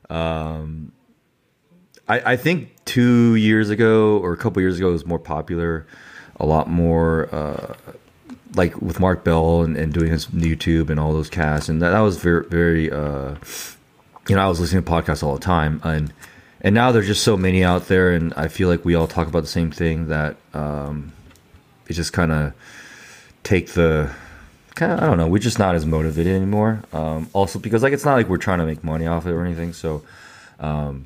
[0.10, 0.92] Um,
[2.08, 5.88] I I think two years ago or a couple years ago it was more popular,
[6.40, 7.34] a lot more.
[7.34, 7.76] Uh,
[8.56, 11.92] like with Mark Bell and, and doing his YouTube and all those casts, and that,
[11.92, 13.36] that was very, very, uh,
[14.28, 16.14] you know, I was listening to podcasts all the time, and
[16.62, 19.28] and now there's just so many out there, and I feel like we all talk
[19.28, 21.14] about the same thing that um,
[21.88, 22.54] it just kind of
[23.44, 24.12] take the
[24.76, 26.84] kind of I don't know, we're just not as motivated anymore.
[26.94, 29.44] Um, also because like it's not like we're trying to make money off it or
[29.46, 30.04] anything, so.
[30.60, 31.06] Um,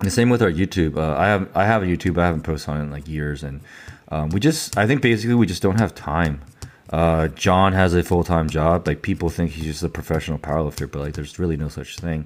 [0.00, 0.96] the same with our YouTube.
[0.96, 2.18] Uh, I have I have a YouTube.
[2.18, 3.60] I haven't posted on it in like years, and
[4.10, 6.40] um, we just I think basically we just don't have time.
[6.94, 8.86] Uh, John has a full time job.
[8.86, 12.24] Like people think he's just a professional powerlifter, but like there's really no such thing.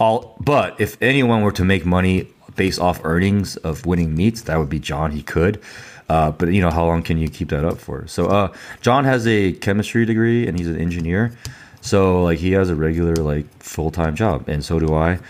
[0.00, 4.56] All but if anyone were to make money based off earnings of winning meets, that
[4.58, 5.12] would be John.
[5.12, 5.60] He could.
[6.08, 8.08] Uh, but you know how long can you keep that up for?
[8.08, 11.32] So uh, John has a chemistry degree and he's an engineer.
[11.80, 15.20] So like he has a regular like full time job, and so do I.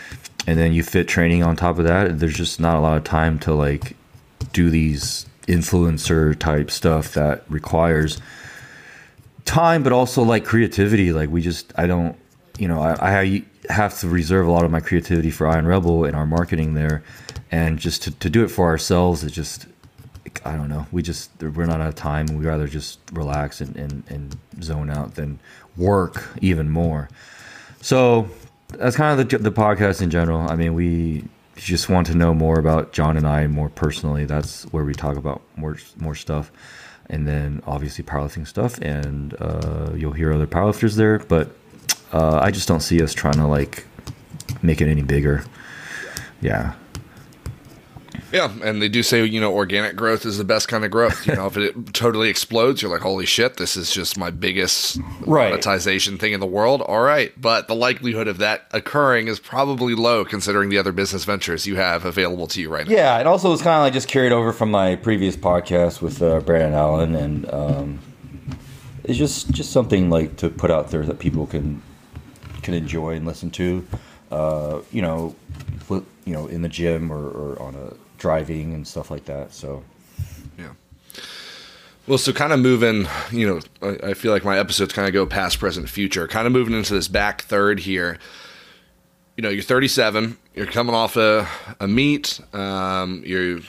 [0.47, 2.21] And then you fit training on top of that.
[2.21, 3.97] There's just not a lot of time to like
[4.55, 8.19] do these influencer type stuff that requires
[9.49, 11.13] time, but also like creativity.
[11.13, 12.17] Like we just, I don't,
[12.59, 16.05] you know, I, I have to reserve a lot of my creativity for Iron Rebel
[16.05, 17.03] and our marketing there,
[17.51, 19.67] and just to, to do it for ourselves, it just,
[20.45, 20.87] I don't know.
[20.93, 22.27] We just we're not out of time.
[22.27, 25.41] We rather just relax and, and, and zone out than
[25.77, 27.09] work even more.
[27.81, 28.29] So
[28.69, 30.41] that's kind of the the podcast in general.
[30.41, 31.25] I mean, we
[31.57, 34.27] just want to know more about John and I more personally.
[34.27, 36.53] That's where we talk about more more stuff,
[37.09, 38.79] and then obviously powerlifting stuff.
[38.81, 41.51] And uh, you'll hear other powerlifters there, but
[42.13, 43.87] uh, I just don't see us trying to like
[44.63, 45.45] make it any bigger.
[46.41, 46.75] Yeah.
[48.33, 51.27] Yeah, and they do say you know organic growth is the best kind of growth.
[51.27, 54.99] You know, if it totally explodes, you're like, holy shit, this is just my biggest
[55.21, 55.51] right.
[55.51, 56.83] monetization thing in the world.
[56.83, 61.25] All right, but the likelihood of that occurring is probably low considering the other business
[61.25, 62.95] ventures you have available to you right now.
[62.95, 66.21] Yeah, and also it's kind of like just carried over from my previous podcast with
[66.21, 67.99] uh, Brandon Allen, and um,
[69.05, 71.83] it's just just something like to put out there that people can
[72.63, 73.87] can enjoy and listen to.
[74.31, 75.35] Uh, you know,
[76.29, 79.53] you know, in the gym or, or on a driving and stuff like that.
[79.53, 79.83] So,
[80.59, 80.73] yeah.
[82.07, 85.15] Well, so kind of moving, you know, I, I feel like my episodes kind of
[85.15, 86.27] go past, present, future.
[86.27, 88.19] Kind of moving into this back third here.
[89.37, 90.37] You know, you're 37.
[90.55, 91.49] You're coming off a,
[91.81, 92.41] a meet.
[92.53, 93.61] Um, you're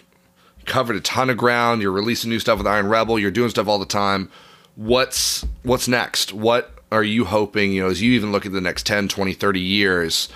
[0.66, 1.82] covered a ton of ground.
[1.82, 3.20] You're releasing new stuff with Iron Rebel.
[3.20, 4.32] You're doing stuff all the time.
[4.76, 6.32] What's what's next?
[6.32, 7.74] What are you hoping?
[7.74, 10.30] You know, as you even look at the next 10, 20, 30 years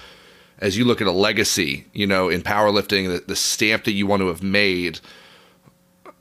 [0.59, 4.07] as you look at a legacy, you know, in powerlifting, the, the stamp that you
[4.07, 4.99] want to have made,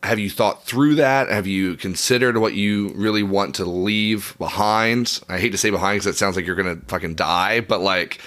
[0.03, 1.29] have you thought through that?
[1.29, 5.21] Have you considered what you really want to leave behind?
[5.29, 8.21] I hate to say behind because it sounds like you're gonna fucking die, but like,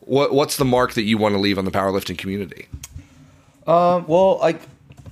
[0.00, 2.68] what what's the mark that you want to leave on the powerlifting community?
[3.66, 4.58] Um, well, I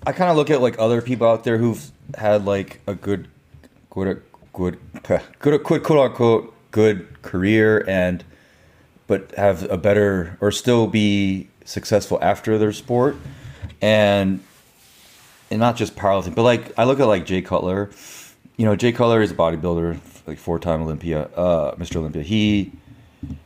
[0.07, 3.28] I kind of look at like other people out there who've had like a good,
[3.88, 4.22] good,
[4.53, 4.78] good,
[5.38, 8.24] good, quote unquote good career and
[9.07, 13.16] but have a better or still be successful after their sport.
[13.80, 14.42] And
[15.50, 17.90] and not just powerlifting but like i look at like jay cutler.
[18.57, 22.22] You know jay cutler is a bodybuilder like four-time olympia uh, mr olympia.
[22.22, 22.72] He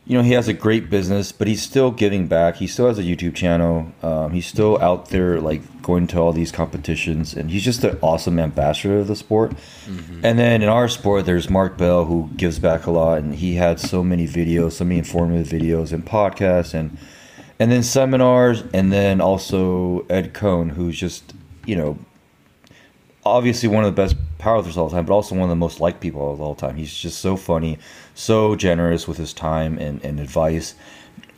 [0.05, 2.55] you know, he has a great business, but he's still giving back.
[2.55, 3.91] He still has a YouTube channel.
[4.01, 7.97] Um, he's still out there, like going to all these competitions, and he's just an
[8.01, 9.51] awesome ambassador of the sport.
[9.85, 10.25] Mm-hmm.
[10.25, 13.55] And then in our sport, there's Mark Bell who gives back a lot, and he
[13.55, 16.97] had so many videos, so many informative videos and podcasts, and
[17.59, 21.33] and then seminars, and then also Ed Coan, who's just
[21.65, 21.97] you know
[23.27, 25.79] obviously one of the best powerlifters all the time, but also one of the most
[25.79, 26.75] liked people of all time.
[26.75, 27.77] He's just so funny,
[28.15, 30.75] so generous with his time and, and advice.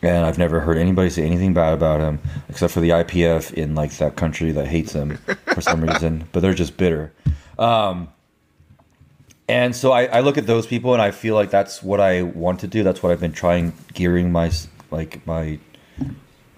[0.01, 3.75] And I've never heard anybody say anything bad about him, except for the IPF in
[3.75, 5.17] like that country that hates him
[5.53, 7.11] for some reason, but they're just bitter.
[7.57, 8.09] Um,
[9.47, 12.21] and so I, I look at those people and I feel like that's what I
[12.21, 12.83] want to do.
[12.83, 14.51] That's what I've been trying, gearing my
[14.91, 15.59] like my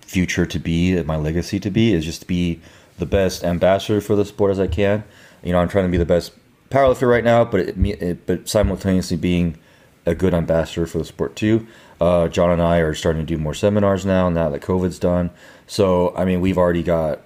[0.02, 2.60] future to be, my legacy to be, is just to be
[3.00, 5.04] the best ambassador for the sport as I can
[5.44, 6.34] you know, I'm trying to be the best
[6.70, 9.58] powerlifter right now, but it, it, but simultaneously being
[10.06, 11.68] a good ambassador for the sport too.
[12.00, 14.30] Uh, John and I are starting to do more seminars now.
[14.30, 15.30] Now that COVID's done,
[15.68, 17.22] so I mean, we've already got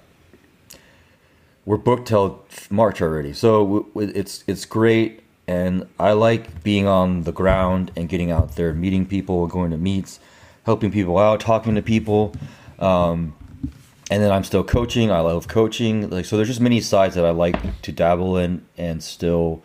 [1.65, 3.33] we're booked till March already.
[3.33, 8.73] So it's it's great, and I like being on the ground and getting out there,
[8.73, 10.19] meeting people, going to meets,
[10.65, 12.35] helping people out, talking to people.
[12.79, 13.35] Um,
[14.11, 15.11] and then I'm still coaching.
[15.11, 16.09] I love coaching.
[16.09, 19.63] Like so, there's just many sides that I like to dabble in and still,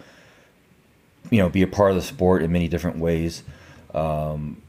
[1.30, 3.42] you know, be a part of the sport in many different ways.
[3.92, 4.62] Um,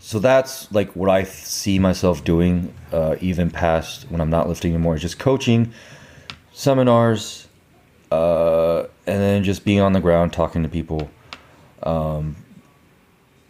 [0.00, 4.72] so that's like what I see myself doing, uh, even past when I'm not lifting
[4.74, 4.96] anymore.
[4.96, 5.72] Is just coaching,
[6.52, 7.46] seminars,
[8.10, 11.10] uh, and then just being on the ground talking to people.
[11.84, 12.36] Um,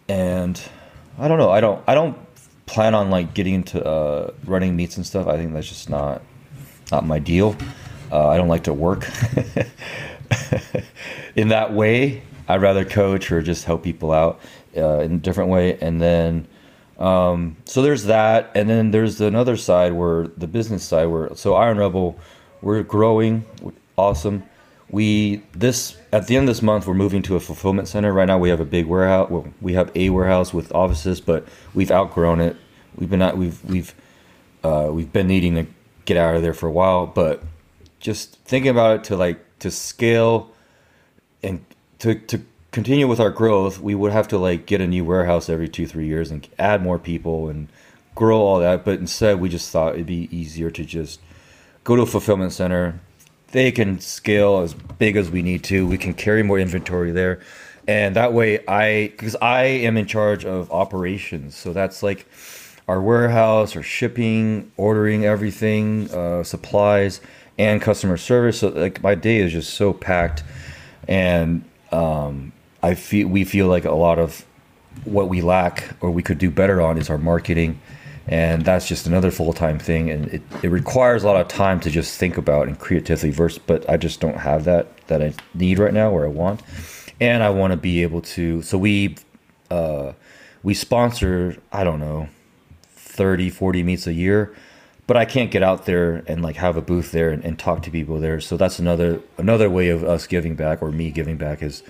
[0.07, 0.61] and
[1.17, 1.49] I don't know.
[1.49, 1.83] I don't.
[1.87, 2.17] I don't
[2.69, 5.27] plan on like getting into uh, running meets and stuff.
[5.27, 6.21] I think that's just not
[6.91, 7.55] not my deal.
[8.11, 9.07] Uh, I don't like to work
[11.35, 12.23] in that way.
[12.47, 14.39] I'd rather coach or just help people out
[14.75, 15.77] uh, in a different way.
[15.79, 16.47] And then,
[16.97, 18.51] um, so there's that.
[18.55, 22.17] And then there's another side where the business side where, so Iron Rebel,
[22.61, 23.45] we're growing.
[23.97, 24.43] Awesome.
[24.89, 28.11] We, this, at the end of this month, we're moving to a fulfillment center.
[28.11, 29.29] Right now, we have a big warehouse.
[29.29, 32.55] Well, we have a warehouse with offices, but we've outgrown it.
[32.95, 33.93] We've been out, we've we've
[34.63, 35.67] uh, we've been needing to
[36.05, 37.43] get out of there for a while, but
[37.99, 40.51] just thinking about it to like to scale
[41.43, 41.63] and
[41.99, 42.41] to to
[42.71, 45.85] continue with our growth, we would have to like get a new warehouse every two
[45.85, 47.67] three years and add more people and
[48.15, 48.83] grow all that.
[48.83, 51.19] But instead, we just thought it'd be easier to just
[51.83, 52.99] go to a fulfillment center.
[53.51, 55.87] They can scale as big as we need to.
[55.87, 57.41] We can carry more inventory there,
[57.87, 62.27] and that way, I because I am in charge of operations, so that's like
[62.87, 67.21] our warehouse, our shipping, ordering everything, uh, supplies,
[67.57, 68.59] and customer service.
[68.59, 70.43] So like my day is just so packed,
[71.07, 72.51] and um,
[72.83, 74.45] I feel we feel like a lot of
[75.05, 77.79] what we lack or we could do better on is our marketing
[78.29, 81.89] and that's just another full-time thing and it, it requires a lot of time to
[81.89, 85.79] just think about and creatively verse but i just don't have that that i need
[85.79, 86.61] right now or i want.
[87.19, 89.15] And i want to be able to so we
[89.71, 90.13] uh
[90.63, 92.29] we sponsor i don't know
[92.93, 94.55] 30 40 meets a year
[95.07, 97.81] but i can't get out there and like have a booth there and, and talk
[97.81, 98.39] to people there.
[98.39, 101.81] So that's another another way of us giving back or me giving back is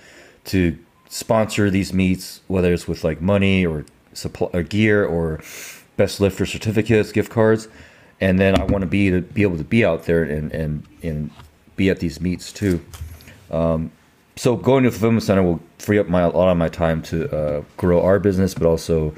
[0.46, 0.78] to
[1.10, 3.84] sponsor these meets, whether it's with like money or
[4.14, 5.42] supply or gear or
[6.00, 7.68] best lifter certificates, gift cards,
[8.22, 10.84] and then I want to be to be able to be out there and and
[11.04, 11.30] and
[11.76, 12.84] be at these meets too.
[13.52, 13.92] Um,
[14.38, 17.02] so going to the fulfillment center will free up my a lot of my time
[17.04, 19.14] to uh, grow our business, but also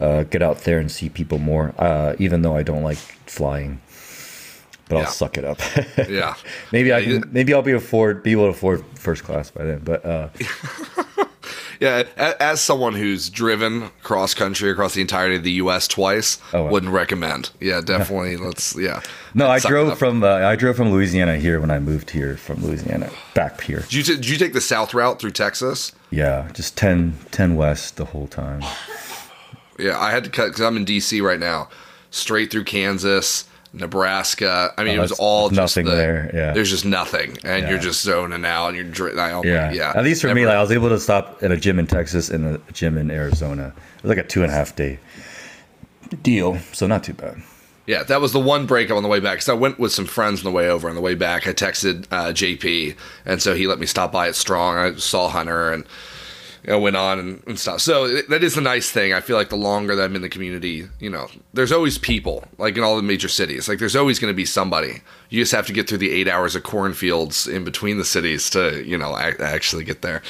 [0.00, 1.72] uh, get out there and see people more.
[1.78, 3.80] Uh, even though I don't like flying,
[4.88, 5.02] but Yeah.
[5.02, 5.60] I'll suck it up.
[6.08, 6.34] Yeah.
[6.72, 9.78] maybe I can, maybe I'll be afford be able to afford first class by then.
[9.84, 10.28] But uh,
[11.84, 15.86] Yeah, as someone who's driven cross country across the entirety of the U.S.
[15.86, 16.70] twice, Oh, wow.
[16.70, 17.50] wouldn't recommend.
[17.60, 18.36] Yeah, definitely.
[18.36, 18.76] let's.
[18.76, 19.02] Yeah.
[19.34, 22.64] No, I drove from uh, I drove from Louisiana here when I moved here from
[22.64, 23.80] Louisiana back here.
[23.80, 25.92] Did you, t- did you take the south route through Texas?
[26.10, 28.62] Yeah, just 10, 10 west the whole time.
[29.78, 31.20] Yeah, I had to cut because I'm in D.C.
[31.20, 31.68] right now,
[32.12, 33.44] straight through Kansas,
[33.74, 34.72] Nebraska.
[34.78, 36.52] I mean, Oh, it was all just nothing the- there, yeah.
[36.52, 37.70] there's just nothing, and Yeah.
[37.70, 39.92] you're just zoning out, and you're dri- I- oh Yeah, yeah.
[39.94, 42.30] At least for me, like, I was able to stop at a gym in Texas
[42.30, 43.72] and a gym in Arizona.
[43.98, 44.98] It was like a two and a half day
[46.22, 47.42] deal, so not too bad.
[47.86, 49.34] Yeah, that was the one breakup on the way back.
[49.34, 50.88] Because I went with some friends on the way over.
[50.88, 52.94] On the way back, I texted uh, JP,
[53.26, 54.78] and so he let me stop by at Strong.
[54.78, 55.84] I saw Hunter and
[56.64, 57.80] you know, went on and, and stuff.
[57.80, 59.12] So it, that is the nice thing.
[59.12, 62.44] I feel like the longer that I'm in the community, you know, there's always people,
[62.56, 63.68] like in all the major cities.
[63.68, 65.02] Like there's always going to be somebody.
[65.28, 68.48] You just have to get through the eight hours of cornfields in between the cities
[68.50, 70.22] to, you know, ac- actually get there.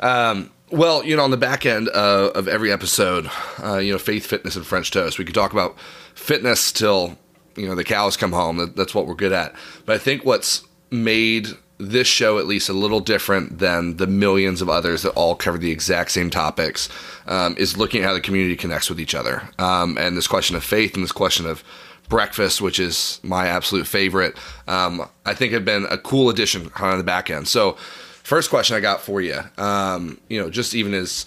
[0.00, 3.30] Um, well, you know, on the back end uh, of every episode,
[3.62, 5.18] uh, you know, faith, fitness, and French toast.
[5.18, 5.78] We could talk about
[6.14, 7.16] fitness till
[7.56, 8.56] you know the cows come home.
[8.58, 9.54] That, that's what we're good at.
[9.86, 11.48] But I think what's made
[11.78, 15.58] this show at least a little different than the millions of others that all cover
[15.58, 16.88] the exact same topics
[17.26, 19.48] um, is looking at how the community connects with each other.
[19.58, 21.64] Um, and this question of faith and this question of
[22.08, 24.36] breakfast, which is my absolute favorite,
[24.68, 27.48] um, I think have been a cool addition on the back end.
[27.48, 31.26] So, first question I got for you, um, you know, just even as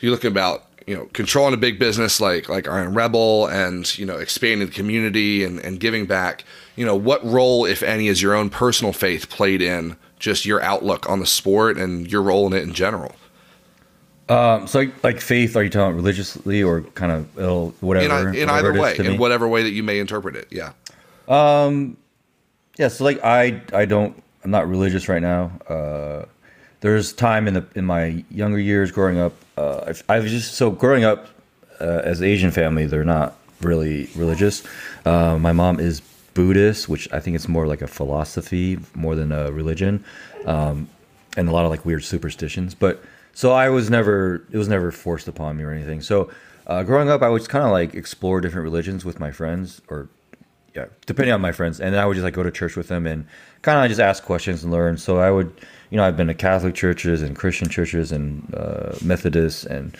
[0.00, 4.04] you look about, you know, controlling a big business like like Iron Rebel and you
[4.04, 8.20] know expanding the community and, and giving back, you know, what role, if any, is
[8.20, 12.48] your own personal faith played in just your outlook on the sport and your role
[12.48, 13.14] in it in general?
[14.28, 18.32] Um, so, like, like faith, are you talking religiously or kind of ill, In, whatever?
[18.32, 20.72] in whatever either way, in whatever way that you may interpret it, yeah.
[21.28, 21.96] um
[22.78, 25.52] Yeah, so like I I don't I'm not religious right now.
[25.68, 26.24] Uh,
[26.80, 29.34] there's time in the in my younger years growing up.
[29.60, 31.26] Uh, I've, I've just so growing up
[31.80, 34.62] uh, as Asian family, they're not really religious.
[35.04, 36.00] Uh, my mom is
[36.32, 40.02] Buddhist, which I think it's more like a philosophy more than a religion,
[40.46, 40.88] um,
[41.36, 42.74] and a lot of like weird superstitions.
[42.74, 43.02] But
[43.34, 46.00] so I was never it was never forced upon me or anything.
[46.00, 46.30] So
[46.66, 50.08] uh, growing up, I would kind of like explore different religions with my friends or
[50.74, 53.06] yeah, depending on my friends, and I would just like go to church with them
[53.06, 53.26] and
[53.62, 54.96] kind of just ask questions and learn.
[54.96, 55.52] So I would,
[55.90, 59.96] you know, I've been to Catholic churches and Christian churches and uh, Methodists, and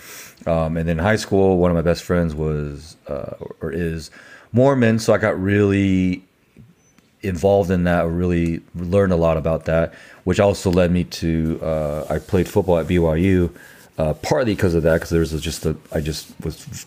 [0.46, 4.10] um, and then in high school, one of my best friends was uh, or is
[4.52, 6.22] Mormon, so I got really
[7.22, 8.06] involved in that.
[8.08, 9.92] Really learned a lot about that,
[10.24, 13.52] which also led me to uh, I played football at BYU,
[13.98, 16.86] uh, partly because of that, because there was just a I just was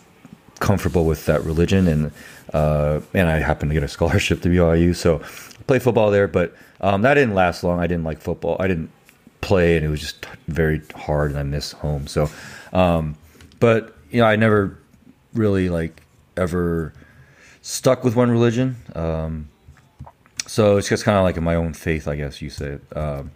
[0.60, 2.12] comfortable with that religion and
[2.52, 6.28] uh, and I happened to get a scholarship to BYU, so I played football there.
[6.28, 7.80] But um, that didn't last long.
[7.80, 8.56] I didn't like football.
[8.60, 8.90] I didn't
[9.40, 12.06] play, and it was just very hard, and I miss home.
[12.06, 12.30] So,
[12.72, 13.16] um,
[13.60, 14.78] but you know, I never
[15.34, 16.02] really like
[16.36, 16.92] ever
[17.62, 18.76] stuck with one religion.
[18.94, 19.48] Um,
[20.46, 22.78] so it's just kind of like in my own faith, I guess you say.
[22.94, 23.30] Um,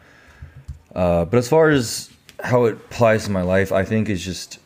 [0.95, 2.11] uh, but as far as
[2.45, 4.59] how it applies to my life, I think it's just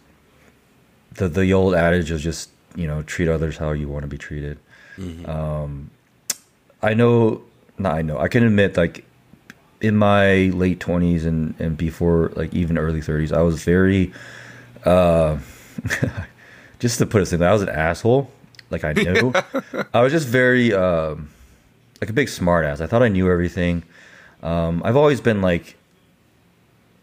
[1.14, 4.18] the the old adage of just you know treat others how you want to be
[4.18, 4.58] treated.
[5.26, 5.90] Um,
[6.82, 7.42] I know,
[7.78, 8.18] not I know.
[8.18, 9.04] I can admit, like
[9.80, 14.12] in my late twenties and and before, like even early thirties, I was very,
[14.84, 15.38] uh,
[16.78, 18.30] just to put it simply, I was an asshole.
[18.70, 19.32] Like I knew,
[19.94, 20.72] I was just very.
[20.72, 21.30] Um,
[22.02, 22.80] like a big smartass.
[22.80, 23.84] I thought I knew everything.
[24.42, 25.76] Um, I've always been like,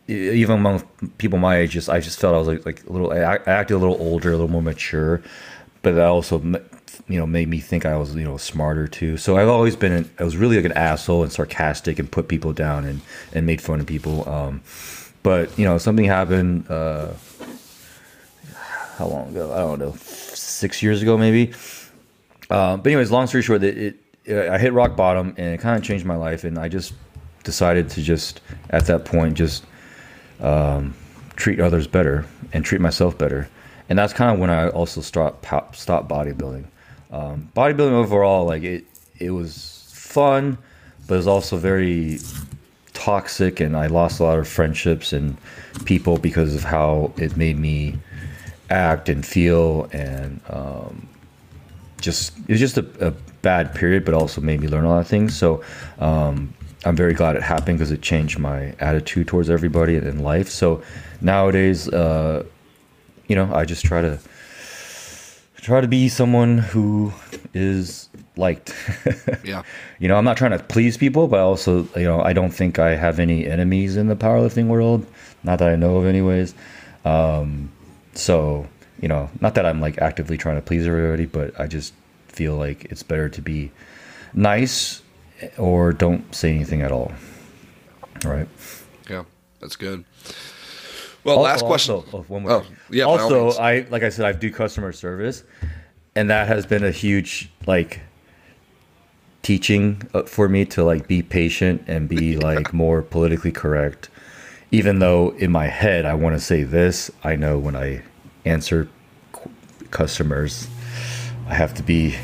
[0.10, 0.82] even among
[1.18, 3.12] people my age, just I just felt I was like like a little.
[3.12, 5.22] I acted a little older, a little more mature,
[5.82, 6.40] but that also
[7.08, 9.18] you know made me think I was you know smarter too.
[9.18, 12.28] So I've always been an, I was really like an asshole and sarcastic and put
[12.28, 13.02] people down and
[13.34, 14.28] and made fun of people.
[14.28, 14.62] Um,
[15.24, 16.70] but you know something happened.
[16.70, 17.14] Uh,
[18.98, 19.54] how long ago?
[19.54, 21.54] I don't know, six years ago maybe.
[22.50, 23.96] Uh, but anyways, long story short, it,
[24.26, 26.94] it I hit rock bottom and it kind of changed my life, and I just
[27.44, 28.42] decided to just
[28.72, 29.64] at that point just
[30.40, 30.94] um,
[31.36, 33.50] treat others better and treat myself better,
[33.90, 36.66] and that's kind of when I also stopped stop bodybuilding.
[37.12, 38.86] Um, bodybuilding overall, like it,
[39.18, 40.58] it was fun,
[41.08, 42.20] but it was also very
[42.94, 45.38] toxic, and I lost a lot of friendships and
[45.86, 47.98] people because of how it made me
[48.70, 51.08] act and feel and um,
[52.00, 55.00] just it was just a, a, bad period but also made me learn a lot
[55.00, 55.64] of things so
[56.00, 56.54] um,
[56.86, 60.50] i'm very glad it happened because it changed my attitude towards everybody in life.
[60.50, 60.82] So
[61.22, 62.44] nowadays uh,
[63.28, 64.20] you know i just try to
[65.58, 67.12] try to be someone who
[67.54, 68.74] is liked.
[69.44, 69.64] Yeah.
[70.00, 72.80] You know i'm not trying to please people but also you know i don't think
[72.80, 75.06] i have any enemies in the powerlifting world
[75.44, 76.54] not that i know of anyways.
[77.06, 77.72] Um,
[78.14, 78.68] so,
[79.02, 81.94] you know, not that I'm like actively trying to please everybody, but I just
[82.28, 83.72] feel like it's better to be
[84.34, 85.02] nice
[85.58, 87.12] or don't say anything at all.
[88.24, 88.48] Right.
[89.10, 89.24] Yeah,
[89.60, 90.06] that's good.
[91.24, 91.96] Well, also, last question.
[91.96, 92.52] Also, oh, one more.
[92.52, 93.04] Oh, yeah.
[93.04, 95.44] Also, I like I said, I do customer service,
[96.16, 98.02] and that has been a huge like
[99.42, 104.10] teaching uh, for me to like be patient and be like more politically correct
[104.72, 108.04] even though in my head I want to say this, I know when I
[108.46, 108.88] answer
[109.92, 110.68] customers,
[111.48, 112.16] I have to be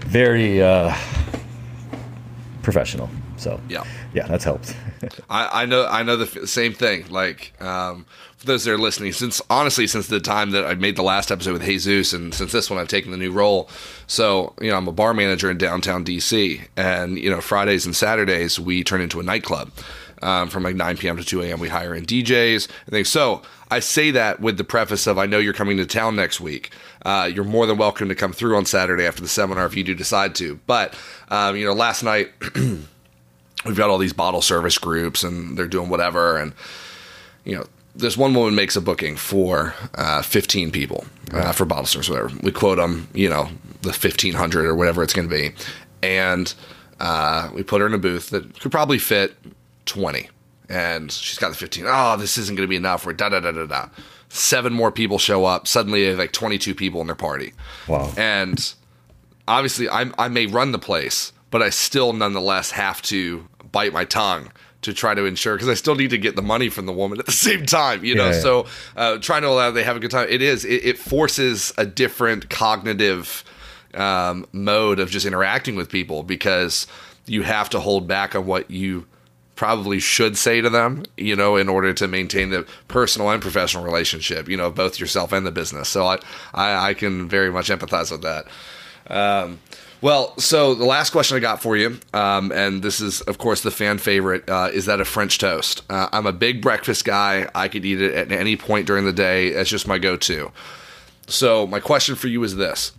[0.00, 0.94] very uh,
[2.64, 3.08] professional.
[3.36, 4.76] So yeah, yeah, that's helped.
[5.30, 7.06] I, I, know I know the f- same thing.
[7.08, 8.06] Like um,
[8.36, 11.30] for those that are listening, since honestly, since the time that I made the last
[11.30, 13.68] episode with Jesus, and since this one, I've taken the new role.
[14.06, 17.94] So you know, I'm a bar manager in downtown DC, and you know, Fridays and
[17.94, 19.70] Saturdays we turn into a nightclub
[20.22, 21.16] um, from like 9 p.m.
[21.16, 21.60] to 2 a.m.
[21.60, 23.08] We hire in DJs and things.
[23.08, 26.40] So I say that with the preface of I know you're coming to town next
[26.40, 26.70] week.
[27.04, 29.84] Uh, you're more than welcome to come through on Saturday after the seminar if you
[29.84, 30.58] do decide to.
[30.66, 30.94] But
[31.28, 35.88] um, you know, last night we've got all these bottle service groups and they're doing
[35.88, 36.52] whatever and
[37.44, 41.86] you know this one woman makes a booking for uh, 15 people uh, for bottle
[41.86, 43.48] service whatever we quote them you know
[43.82, 45.52] the 1500 or whatever it's going to be
[46.02, 46.54] and
[47.00, 49.34] uh, we put her in a booth that could probably fit
[49.86, 50.28] 20.
[50.68, 51.84] And she's got the 15.
[51.86, 53.04] Oh, this isn't going to be enough.
[53.04, 53.88] We're da da da da da.
[54.34, 55.68] Seven more people show up.
[55.68, 57.52] Suddenly, they have like 22 people in their party.
[57.86, 58.12] Wow.
[58.16, 58.74] And
[59.46, 64.04] obviously, I, I may run the place, but I still nonetheless have to bite my
[64.04, 64.50] tongue
[64.82, 67.20] to try to ensure because I still need to get the money from the woman
[67.20, 68.26] at the same time, you know.
[68.26, 68.40] Yeah, yeah.
[68.40, 68.66] So
[68.96, 70.26] uh, trying to allow they have a good time.
[70.28, 70.64] It is.
[70.64, 73.44] It, it forces a different cognitive
[73.94, 76.88] um, mode of just interacting with people because
[77.26, 79.06] you have to hold back on what you
[79.56, 83.84] probably should say to them, you know, in order to maintain the personal and professional
[83.84, 85.88] relationship, you know, both yourself and the business.
[85.88, 86.18] So I,
[86.52, 88.46] I, I can very much empathize with that.
[89.06, 89.60] Um,
[90.00, 93.62] well, so the last question I got for you, um, and this is, of course,
[93.62, 95.82] the fan favorite, uh, is that a French toast?
[95.88, 97.48] Uh, I'm a big breakfast guy.
[97.54, 99.48] I could eat it at any point during the day.
[99.48, 100.52] It's just my go to.
[101.26, 102.92] So, my question for you is this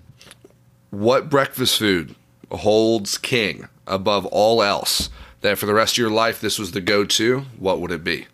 [0.89, 2.15] What breakfast food
[2.49, 5.09] holds king above all else?
[5.45, 8.27] That for the rest of your life this was the go-to, what would it be?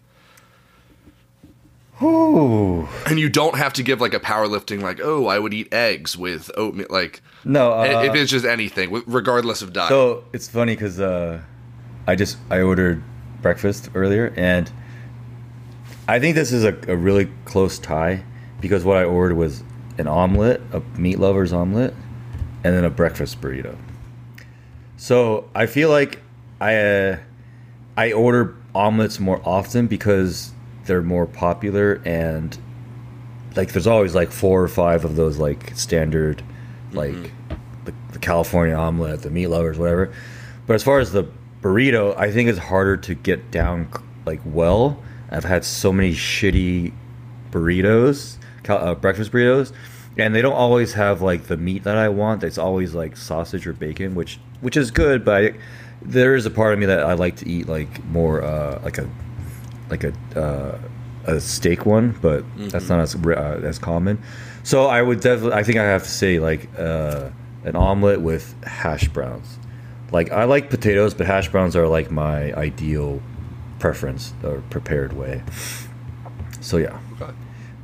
[2.01, 2.87] Ooh.
[3.05, 6.17] And you don't have to give like a powerlifting like, oh, I would eat eggs
[6.17, 6.87] with oatmeal.
[6.89, 9.89] Like, no, uh, if it's just anything, regardless of diet.
[9.89, 11.41] So it's funny because uh,
[12.07, 13.03] I just I ordered
[13.41, 14.71] breakfast earlier, and
[16.07, 18.23] I think this is a, a really close tie
[18.59, 19.63] because what I ordered was
[19.97, 21.93] an omelet, a meat lover's omelet,
[22.63, 23.77] and then a breakfast burrito.
[24.97, 26.19] So I feel like
[26.61, 27.17] I uh,
[27.97, 30.53] I order omelets more often because
[30.85, 32.57] they're more popular and
[33.55, 36.41] like there's always like four or five of those like standard
[36.93, 37.85] like mm-hmm.
[37.85, 40.13] the, the, California omelet, the meat lovers, whatever.
[40.67, 41.27] But as far as the
[41.61, 43.89] burrito, I think it's harder to get down
[44.25, 45.01] like well.
[45.31, 46.93] I've had so many shitty
[47.51, 48.37] burritos,
[48.67, 49.71] uh, breakfast burritos,
[50.17, 52.43] and they don't always have like the meat that I want.
[52.43, 55.53] It's always like sausage or bacon, which which is good, but I,
[56.01, 58.97] there is a part of me that I like to eat like more uh, like
[58.97, 59.09] a
[59.89, 60.79] like a uh,
[61.25, 62.69] a steak one, but mm-hmm.
[62.69, 64.21] that's not as uh, as common.
[64.63, 67.29] So I would definitely I think I have to say like uh,
[67.63, 69.57] an omelet with hash browns.
[70.11, 73.21] like I like potatoes, but hash browns are like my ideal
[73.79, 75.43] preference or prepared way.
[76.59, 76.99] So yeah.
[77.19, 77.33] Okay.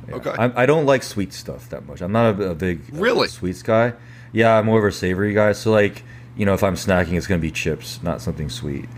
[0.08, 0.14] Yeah.
[0.16, 0.30] Okay.
[0.30, 2.00] I, I don't like sweet stuff that much.
[2.00, 3.28] I'm not a, a big uh, Really?
[3.28, 3.94] sweets guy.
[4.32, 5.52] Yeah, I'm more of a savory guy.
[5.52, 6.04] So like,
[6.38, 8.88] you know, if I'm snacking, it's gonna be chips, not something sweet.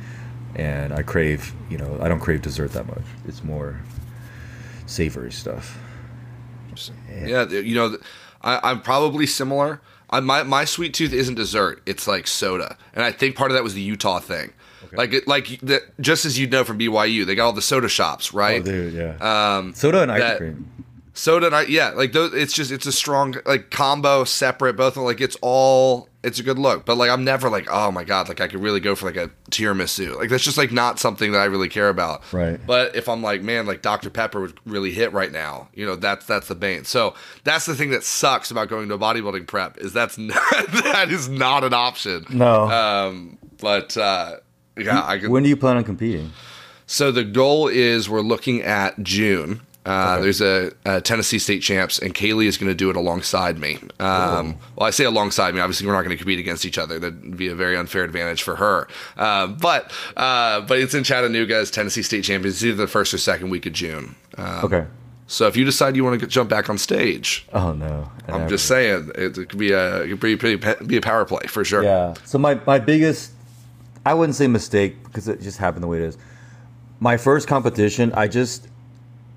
[0.54, 3.02] And I crave, you know, I don't crave dessert that much.
[3.26, 3.80] It's more
[4.86, 5.78] savory stuff.
[7.24, 7.96] Yeah, you know,
[8.42, 9.80] I, I'm probably similar.
[10.08, 13.54] I, my my sweet tooth isn't dessert; it's like soda, and I think part of
[13.56, 14.52] that was the Utah thing.
[14.92, 17.88] Like it, like the, just as you know from BYU, they got all the soda
[17.88, 18.60] shops, right?
[18.60, 19.56] Oh, dude, yeah.
[19.58, 20.68] Um, Soda and ice that- cream.
[21.20, 22.32] Soda and I, yeah, like those.
[22.32, 24.76] It's just it's a strong like combo, separate.
[24.76, 26.86] Both of like it's all it's a good look.
[26.86, 29.16] But like I'm never like oh my god, like I could really go for like
[29.16, 30.16] a tiramisu.
[30.16, 32.22] Like that's just like not something that I really care about.
[32.32, 32.58] Right.
[32.66, 35.68] But if I'm like man, like Dr Pepper would really hit right now.
[35.74, 36.84] You know that's that's the bane.
[36.84, 37.14] So
[37.44, 41.08] that's the thing that sucks about going to a bodybuilding prep is that's not, that
[41.10, 42.24] is not an option.
[42.30, 42.70] No.
[42.70, 43.38] Um.
[43.58, 44.36] But uh,
[44.78, 45.28] yeah, I could.
[45.28, 46.32] when do you plan on competing?
[46.86, 49.60] So the goal is we're looking at June.
[49.86, 50.22] Uh, Okay.
[50.24, 53.78] There's a, a Tennessee state champs, and Kaylee is going to do it alongside me.
[53.98, 55.60] Um, well, I say alongside me.
[55.60, 56.98] Obviously, we're not going to compete against each other.
[56.98, 58.88] That'd be a very unfair advantage for her.
[59.16, 62.56] Um, but uh, but it's in Chattanooga as Tennessee state champions.
[62.56, 64.14] It's either the first or second week of June.
[64.36, 64.86] Um, Okay.
[65.26, 68.10] So if you decide you want to jump back on stage, Oh no.
[68.26, 70.96] I I'm never- just saying it, it could be a it could be, pretty- be
[70.96, 71.84] a power play for sure.
[71.84, 72.14] Yeah.
[72.24, 73.30] So my my biggest,
[74.04, 76.18] I wouldn't say mistake because it just happened the way it is.
[76.98, 78.66] My first competition, I just,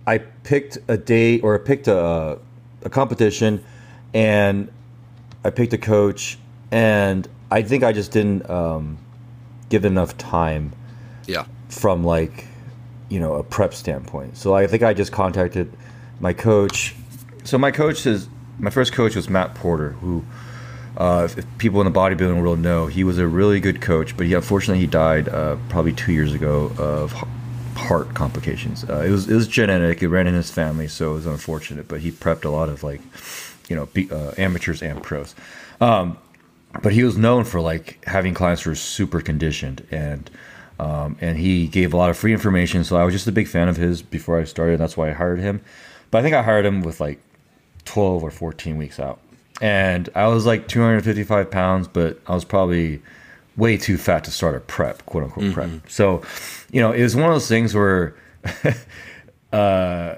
[0.05, 2.39] I picked a day or I picked a
[2.83, 3.63] a competition,
[4.13, 4.69] and
[5.45, 6.37] I picked a coach,
[6.71, 8.97] and I think I just didn't um,
[9.69, 10.73] give enough time
[11.27, 11.45] Yeah.
[11.69, 12.45] from like
[13.09, 15.71] you know a prep standpoint so i think i just contacted
[16.19, 16.95] my coach
[17.43, 18.27] so my coach is
[18.57, 20.23] my first coach was matt porter who
[20.97, 24.15] uh, if, if people in the bodybuilding world know he was a really good coach
[24.17, 27.13] but he unfortunately he died uh, probably two years ago of
[27.75, 28.83] heart complications.
[28.87, 30.01] Uh, it was it was genetic.
[30.01, 32.83] It ran in his family so it was unfortunate but he prepped a lot of
[32.83, 33.01] like
[33.69, 35.35] you know be, uh, amateurs and pros.
[35.81, 36.17] Um,
[36.81, 40.29] but he was known for like having clients who were super conditioned and
[40.79, 43.47] um, and he gave a lot of free information so i was just a big
[43.47, 44.79] fan of his before i started.
[44.79, 45.61] That's why i hired him.
[46.11, 47.19] But i think i hired him with like
[47.85, 49.19] 12 or 14 weeks out.
[49.61, 53.01] And i was like 255 pounds but i was probably
[53.57, 56.21] way too fat to start a prep quote unquote prep so
[56.71, 58.15] you know it was one of those things where
[59.53, 60.15] uh,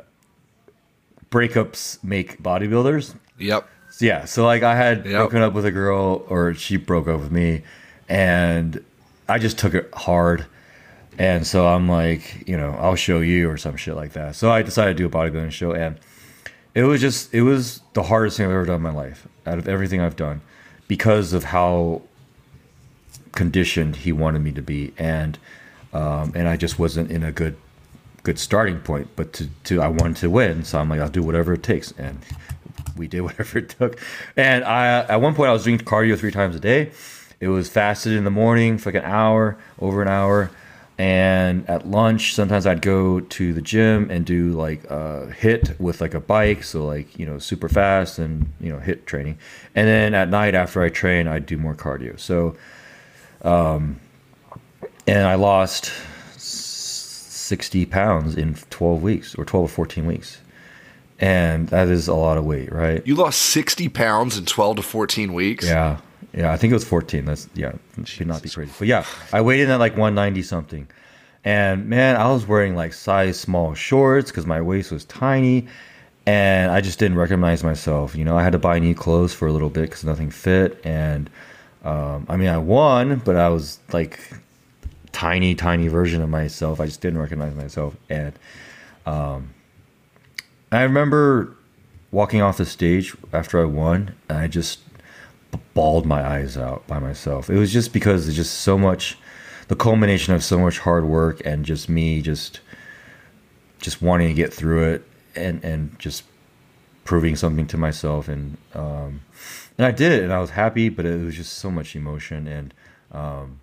[1.30, 3.68] breakups make bodybuilders Yep.
[4.00, 5.16] yeah, so like I had Yep.
[5.18, 7.64] broken up with a girl, or she broke up with me,
[8.08, 8.82] and
[9.28, 10.46] I just took it hard.
[11.18, 14.36] And so I'm like, you know, I'll show you or some shit like that.
[14.36, 15.98] So I decided to do a bodybuilding show, and
[16.74, 19.58] it was just, it was the hardest thing I've ever done in my life out
[19.58, 20.42] of everything I've done
[20.88, 22.02] because of how
[23.36, 25.38] conditioned he wanted me to be, and
[25.94, 27.58] um, and I just wasn't in a good
[28.24, 29.10] good starting point.
[29.16, 31.92] But to, to I wanted to win, so I'm like, I'll do whatever it takes,
[31.94, 32.20] and
[32.98, 34.00] we did whatever it took.
[34.36, 36.92] And I at one point I was doing cardio three times a day.
[37.40, 40.52] It was fasted in the morning for like an hour, over an hour.
[40.98, 46.00] And at lunch, sometimes I'd go to the gym and do like a HIIT with
[46.00, 49.38] like a bike, so like you know super fast and you know HIIT training.
[49.76, 52.18] And then at night after I train, I'd do more cardio.
[52.18, 52.56] So,
[53.46, 54.00] um,
[55.08, 55.92] and I lost
[56.38, 60.40] sixty pounds in twelve weeks or twelve or fourteen weeks,
[61.20, 63.06] and that is a lot of weight, right?
[63.06, 65.66] You lost 60 pounds in 12 to 14 weeks.
[65.66, 66.00] Yeah,
[66.34, 66.52] yeah.
[66.52, 67.26] I think it was fourteen.
[67.26, 67.74] That's yeah,
[68.04, 68.72] should not be crazy.
[68.78, 70.88] But yeah, I weighed in at like one ninety something,
[71.44, 75.68] and man, I was wearing like size small shorts because my waist was tiny,
[76.26, 78.16] and I just didn't recognize myself.
[78.16, 80.82] You know, I had to buy new clothes for a little bit because nothing fit,
[80.84, 81.30] and
[81.86, 84.20] um, I mean, I won, but I was like
[85.12, 86.82] tiny, tiny version of myself.
[86.82, 88.34] I just didn't recognize myself, and
[89.06, 89.54] um,
[90.72, 91.56] I remember
[92.12, 94.80] walking off the stage after I won, and I just
[95.74, 97.50] bawled my eyes out by myself.
[97.50, 99.18] It was just because it's just so much,
[99.68, 102.60] the culmination of so much hard work and just me just,
[103.80, 106.24] just wanting to get through it and and just
[107.04, 109.22] proving something to myself and um,
[109.78, 112.48] and I did it and I was happy, but it was just so much emotion
[112.48, 112.74] and
[113.12, 113.60] um,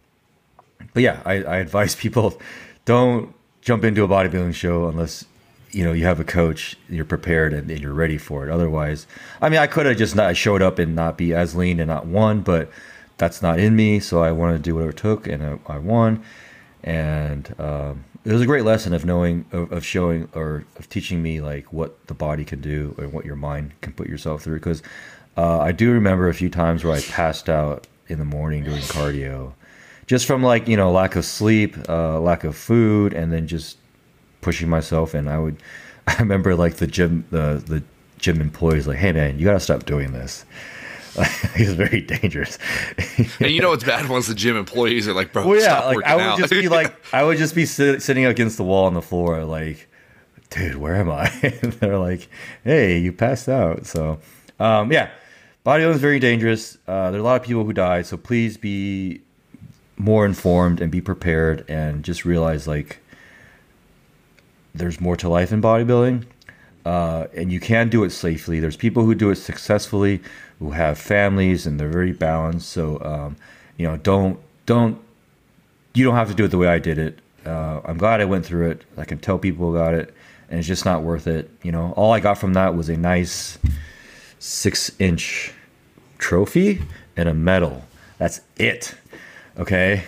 [0.95, 2.41] but yeah, I, I advise people
[2.85, 5.25] don't jump into a bodybuilding show unless
[5.71, 8.51] you know you have a coach, you're prepared and, and you're ready for it.
[8.51, 9.07] Otherwise,
[9.41, 11.89] I mean, I could have just not showed up and not be as lean and
[11.89, 12.71] not won, but
[13.17, 14.01] that's not in me.
[14.01, 16.23] So I wanted to do whatever it took, and I, I won.
[16.85, 21.23] And um, it was a great lesson of knowing, of, of showing, or of teaching
[21.23, 24.59] me like what the body can do and what your mind can put yourself through.
[24.59, 24.83] Because
[25.37, 28.83] uh, I do remember a few times where I passed out in the morning doing
[28.83, 29.53] cardio
[30.07, 33.79] just from like you know lack of sleep, uh, lack of food, and then just
[34.41, 35.15] pushing myself.
[35.15, 35.57] And I would,
[36.07, 37.83] I remember like the gym, the the
[38.19, 40.45] gym employees like, hey man, you gotta stop doing this.
[41.57, 42.59] it's very dangerous.
[43.39, 46.05] and you know what's bad once the gym employees are like, bro, well, yeah, like
[46.07, 46.39] I would out.
[46.39, 49.45] just be like, I would just be sit, sitting against the wall on the floor,
[49.45, 49.89] like,
[50.49, 51.29] dude, where am I?
[51.81, 52.29] they're like,
[52.65, 53.85] hey, you passed out.
[53.85, 54.21] So,
[54.59, 55.11] um, yeah,
[55.65, 56.77] bodybuilding is very dangerous.
[56.87, 59.21] Uh, there are a lot of people who die, so please be
[59.97, 62.99] more informed and be prepared, and just realize like
[64.75, 66.25] there's more to life in bodybuilding.
[66.85, 68.59] Uh, and you can do it safely.
[68.59, 70.21] There's people who do it successfully
[70.59, 72.69] who have families and they're very balanced.
[72.71, 73.37] So um,
[73.77, 75.01] you know, don't don't
[75.95, 77.19] you don't have to do it the way I did it.
[77.45, 78.85] Uh, I'm glad I went through it.
[78.97, 80.15] I can tell people about it,
[80.49, 81.51] and it's just not worth it.
[81.63, 83.59] You know, all I got from that was a nice
[84.43, 85.53] six inch
[86.19, 86.83] trophy
[87.17, 87.85] and a medal.
[88.19, 88.95] That's it.
[89.57, 90.05] Okay.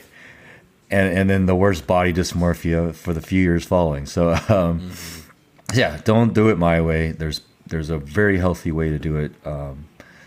[0.90, 4.06] And, and then the worst body dysmorphia for the few years following.
[4.06, 5.30] So, um, mm-hmm.
[5.78, 7.12] yeah, don't do it my way.
[7.12, 9.32] There's there's a very healthy way to do it.
[9.46, 9.86] Um,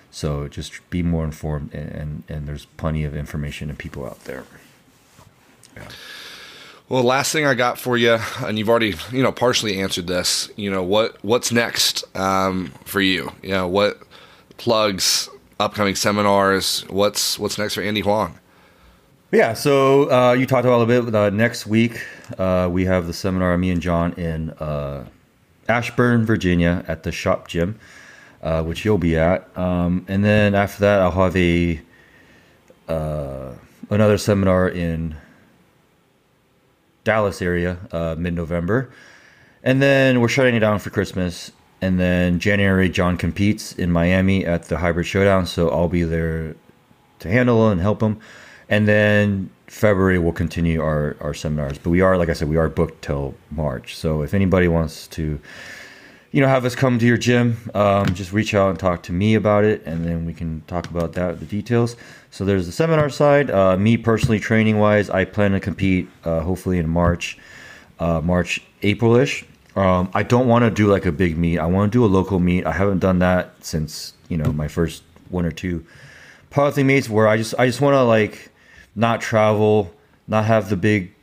[0.09, 4.23] so just be more informed, and, and, and there's plenty of information and people out
[4.23, 4.45] there.
[5.75, 5.87] Yeah.
[6.89, 10.49] Well, last thing I got for you, and you've already, you know, partially answered this.
[10.55, 13.31] You know, what what's next um, for you?
[13.43, 14.01] You know, what
[14.57, 15.29] plugs,
[15.59, 16.81] upcoming seminars?
[16.89, 18.39] What's what's next for Andy Huang?
[19.33, 21.13] Yeah, so uh, you talked about a little bit.
[21.13, 22.01] Uh, next week,
[22.37, 25.05] uh, we have the seminar, me and John, in uh,
[25.67, 27.77] Ashburn, Virginia, at the Shop Gym
[28.41, 29.47] uh, which you'll be at.
[29.57, 31.81] Um, and then after that, I'll have a
[32.87, 33.53] uh,
[33.89, 35.15] another seminar in
[37.07, 38.91] Dallas area uh, mid November,
[39.63, 41.51] and then we're shutting it down for Christmas.
[41.79, 46.55] And then January, John competes in Miami at the Hybrid Showdown, so I'll be there
[47.19, 48.19] to handle and help him.
[48.67, 51.77] And then February we'll continue our, our seminars.
[51.77, 53.95] But we are, like I said, we are booked till March.
[53.95, 55.39] So if anybody wants to
[56.37, 57.57] you know, have us come to your gym.
[57.73, 60.87] Um, just reach out and talk to me about it, and then we can talk
[60.87, 61.95] about that, the details.
[62.29, 63.49] So there's the seminar side.
[63.49, 67.39] Uh, me personally, training wise, I plan to compete uh, hopefully in March,
[67.99, 69.45] uh, March, April-ish.
[69.75, 71.57] Um, I don't want to do like a big meet.
[71.57, 72.67] I want to do a local meet.
[72.67, 75.87] I haven't done that since you know my first one or two
[76.51, 78.51] powerlifting meets where I just I just want to like
[78.95, 79.91] not travel,
[80.27, 81.15] not have the big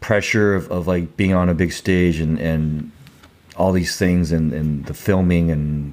[0.00, 2.92] pressure of, of like being on a big stage and and
[3.58, 5.92] all these things and, and the filming and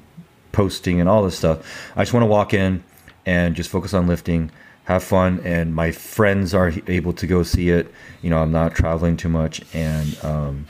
[0.52, 1.92] posting and all this stuff.
[1.96, 2.84] I just want to walk in
[3.26, 4.52] and just focus on lifting,
[4.86, 7.92] have fun, and my friends are able to go see it.
[8.22, 10.68] You know, I'm not traveling too much, and um,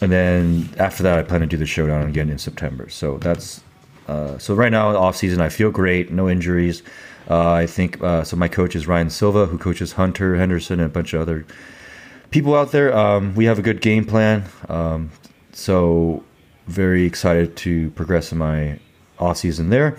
[0.00, 2.88] and then after that, I plan to do the showdown again in September.
[2.90, 3.62] So that's
[4.06, 5.40] uh, so right now off season.
[5.40, 6.82] I feel great, no injuries.
[7.28, 8.36] Uh, I think uh, so.
[8.36, 11.46] My coach is Ryan Silva, who coaches Hunter Henderson and a bunch of other
[12.30, 12.96] people out there.
[12.96, 14.44] Um, we have a good game plan.
[14.68, 15.10] Um,
[15.60, 16.24] so
[16.66, 18.78] very excited to progress in my
[19.18, 19.98] off season there.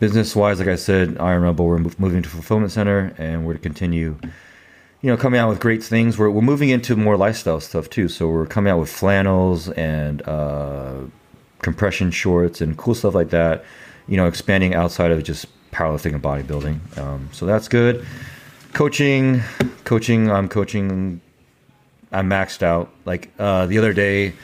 [0.00, 3.58] Business wise, like I said, Iron Rebel, we're moving to fulfillment center, and we're to
[3.58, 4.16] continue,
[5.02, 6.18] you know, coming out with great things.
[6.18, 8.08] We're we're moving into more lifestyle stuff too.
[8.08, 11.02] So we're coming out with flannels and uh,
[11.62, 13.64] compression shorts and cool stuff like that.
[14.08, 16.98] You know, expanding outside of just powerlifting and bodybuilding.
[16.98, 18.04] Um, so that's good.
[18.72, 19.42] Coaching,
[19.84, 20.30] coaching.
[20.30, 21.20] I'm coaching.
[22.12, 22.90] I'm maxed out.
[23.04, 24.34] Like uh, the other day,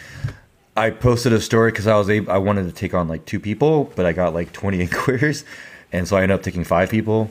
[0.76, 3.40] I posted a story because I was able, I wanted to take on like two
[3.40, 5.44] people, but I got like 20 inquiries,
[5.92, 7.30] and so I ended up taking five people.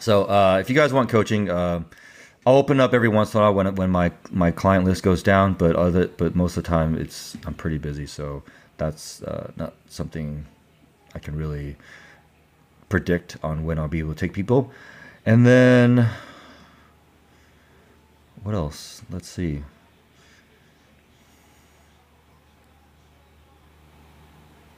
[0.00, 1.82] So uh, if you guys want coaching, uh,
[2.46, 5.22] I'll open up every once in a while when when my my client list goes
[5.22, 8.42] down, but other but most of the time it's I'm pretty busy, so
[8.76, 10.44] that's uh, not something
[11.14, 11.76] I can really
[12.88, 14.70] predict on when I'll be able to take people.
[15.24, 16.10] And then
[18.42, 19.02] what else?
[19.10, 19.62] Let's see.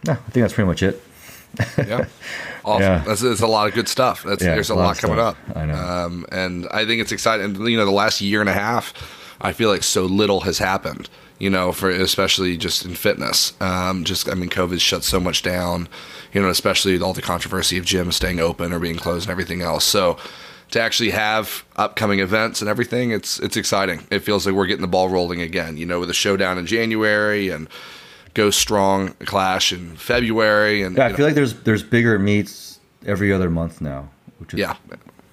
[0.06, 1.02] Yeah, I think that's pretty much it.
[1.78, 2.06] yeah.
[2.66, 2.82] Awesome.
[2.82, 3.04] Yeah.
[3.06, 4.24] That's, that's, a lot of good stuff.
[4.24, 5.36] That's yeah, there's a, lot, lot coming up.
[5.54, 5.74] I know.
[5.76, 7.54] Um, and I think it's exciting.
[7.64, 8.92] You know, the last year and a half,
[9.40, 11.08] I feel like so little has happened.
[11.38, 13.52] You know, for especially just in fitness.
[13.60, 15.88] Um, just I mean, COVID shut so much down.
[16.32, 19.62] You know, especially all the controversy of gyms staying open or being closed and everything
[19.62, 19.84] else.
[19.84, 20.18] So
[20.72, 24.06] to actually have upcoming events and everything, it's it's exciting.
[24.10, 25.76] It feels like we're getting the ball rolling again.
[25.76, 27.68] You know, with a showdown in January and
[28.36, 31.24] Go Strong Clash in February, and yeah, I feel know.
[31.24, 34.76] like there's there's bigger meets every other month now, which is yeah,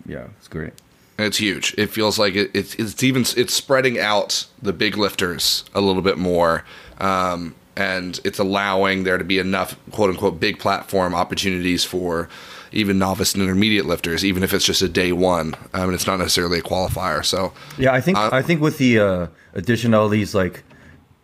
[0.06, 0.72] yeah, it's great.
[1.18, 1.76] And it's huge.
[1.78, 6.02] It feels like it, it's it's even it's spreading out the big lifters a little
[6.02, 6.64] bit more.
[7.00, 12.30] Um, and it's allowing there to be enough quote unquote big platform opportunities for
[12.72, 15.56] even novice and intermediate lifters, even if it's just a day one.
[15.74, 17.26] I mean, it's not necessarily a qualifier.
[17.26, 20.64] So yeah, I think uh, I think with the uh, addition of all these like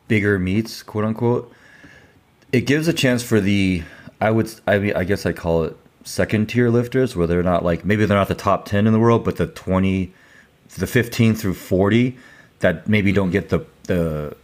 [0.10, 1.54] bigger meets, quote unquote,
[2.52, 3.84] it gives a chance for the
[4.22, 7.64] I would I mean I guess I call it second tier lifters where they're not
[7.64, 10.12] like maybe they're not the top 10 in the world but the 20
[10.78, 12.18] the 15 through 40
[12.60, 14.36] that maybe don't get the the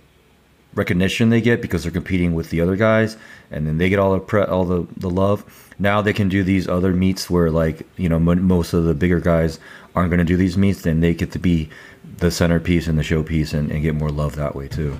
[0.74, 3.18] recognition they get because they're competing with the other guys
[3.50, 5.72] and then they get all the pre- all the, the love.
[5.80, 8.94] Now they can do these other meets where like you know m- most of the
[8.94, 9.60] bigger guys
[9.96, 11.70] aren't going to do these meets then they get to be
[12.18, 15.00] the centerpiece and the showpiece and, and get more love that way too.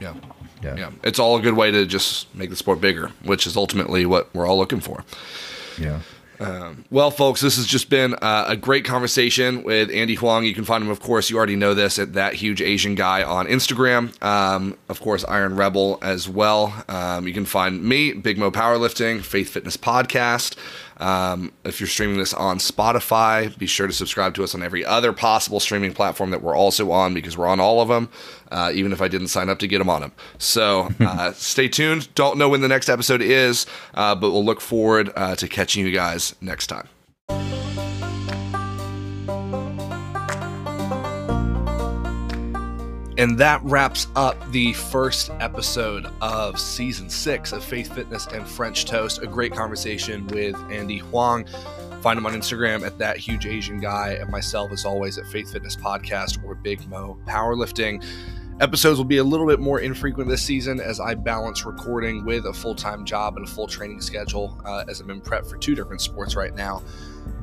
[0.00, 0.14] Yeah
[0.62, 3.56] yeah yeah it's all a good way to just make the sport bigger which is
[3.56, 5.04] ultimately what we're all looking for
[5.78, 6.00] yeah
[6.40, 10.44] um, well, folks, this has just been uh, a great conversation with Andy Huang.
[10.44, 13.22] You can find him, of course, you already know this, at that huge Asian guy
[13.22, 14.20] on Instagram.
[14.22, 16.82] Um, of course, Iron Rebel as well.
[16.88, 20.56] Um, you can find me, Big Mo Powerlifting, Faith Fitness Podcast.
[21.00, 24.84] Um, if you're streaming this on Spotify, be sure to subscribe to us on every
[24.84, 28.10] other possible streaming platform that we're also on because we're on all of them,
[28.52, 30.12] uh, even if I didn't sign up to get them on them.
[30.38, 32.14] So uh, stay tuned.
[32.14, 35.84] Don't know when the next episode is, uh, but we'll look forward uh, to catching
[35.84, 36.88] you guys next time.
[43.20, 48.86] And that wraps up the first episode of season six of Faith Fitness and French
[48.86, 49.20] Toast.
[49.20, 51.44] A great conversation with Andy Huang.
[52.00, 55.52] Find him on Instagram at that huge Asian guy, and myself, as always, at Faith
[55.52, 58.02] Fitness Podcast or Big Mo Powerlifting.
[58.60, 62.44] Episodes will be a little bit more infrequent this season as I balance recording with
[62.44, 65.56] a full time job and a full training schedule uh, as I'm in prep for
[65.56, 66.82] two different sports right now.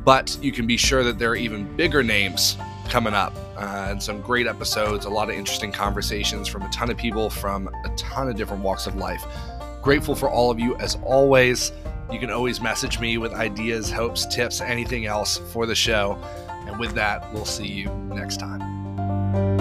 [0.06, 2.56] But you can be sure that there are even bigger names
[2.88, 6.92] coming up uh, and some great episodes, a lot of interesting conversations from a ton
[6.92, 9.26] of people from a ton of different walks of life.
[9.82, 11.72] Grateful for all of you as always.
[12.12, 16.16] You can always message me with ideas, hopes, tips, anything else for the show.
[16.68, 19.57] And with that, we'll see you next time.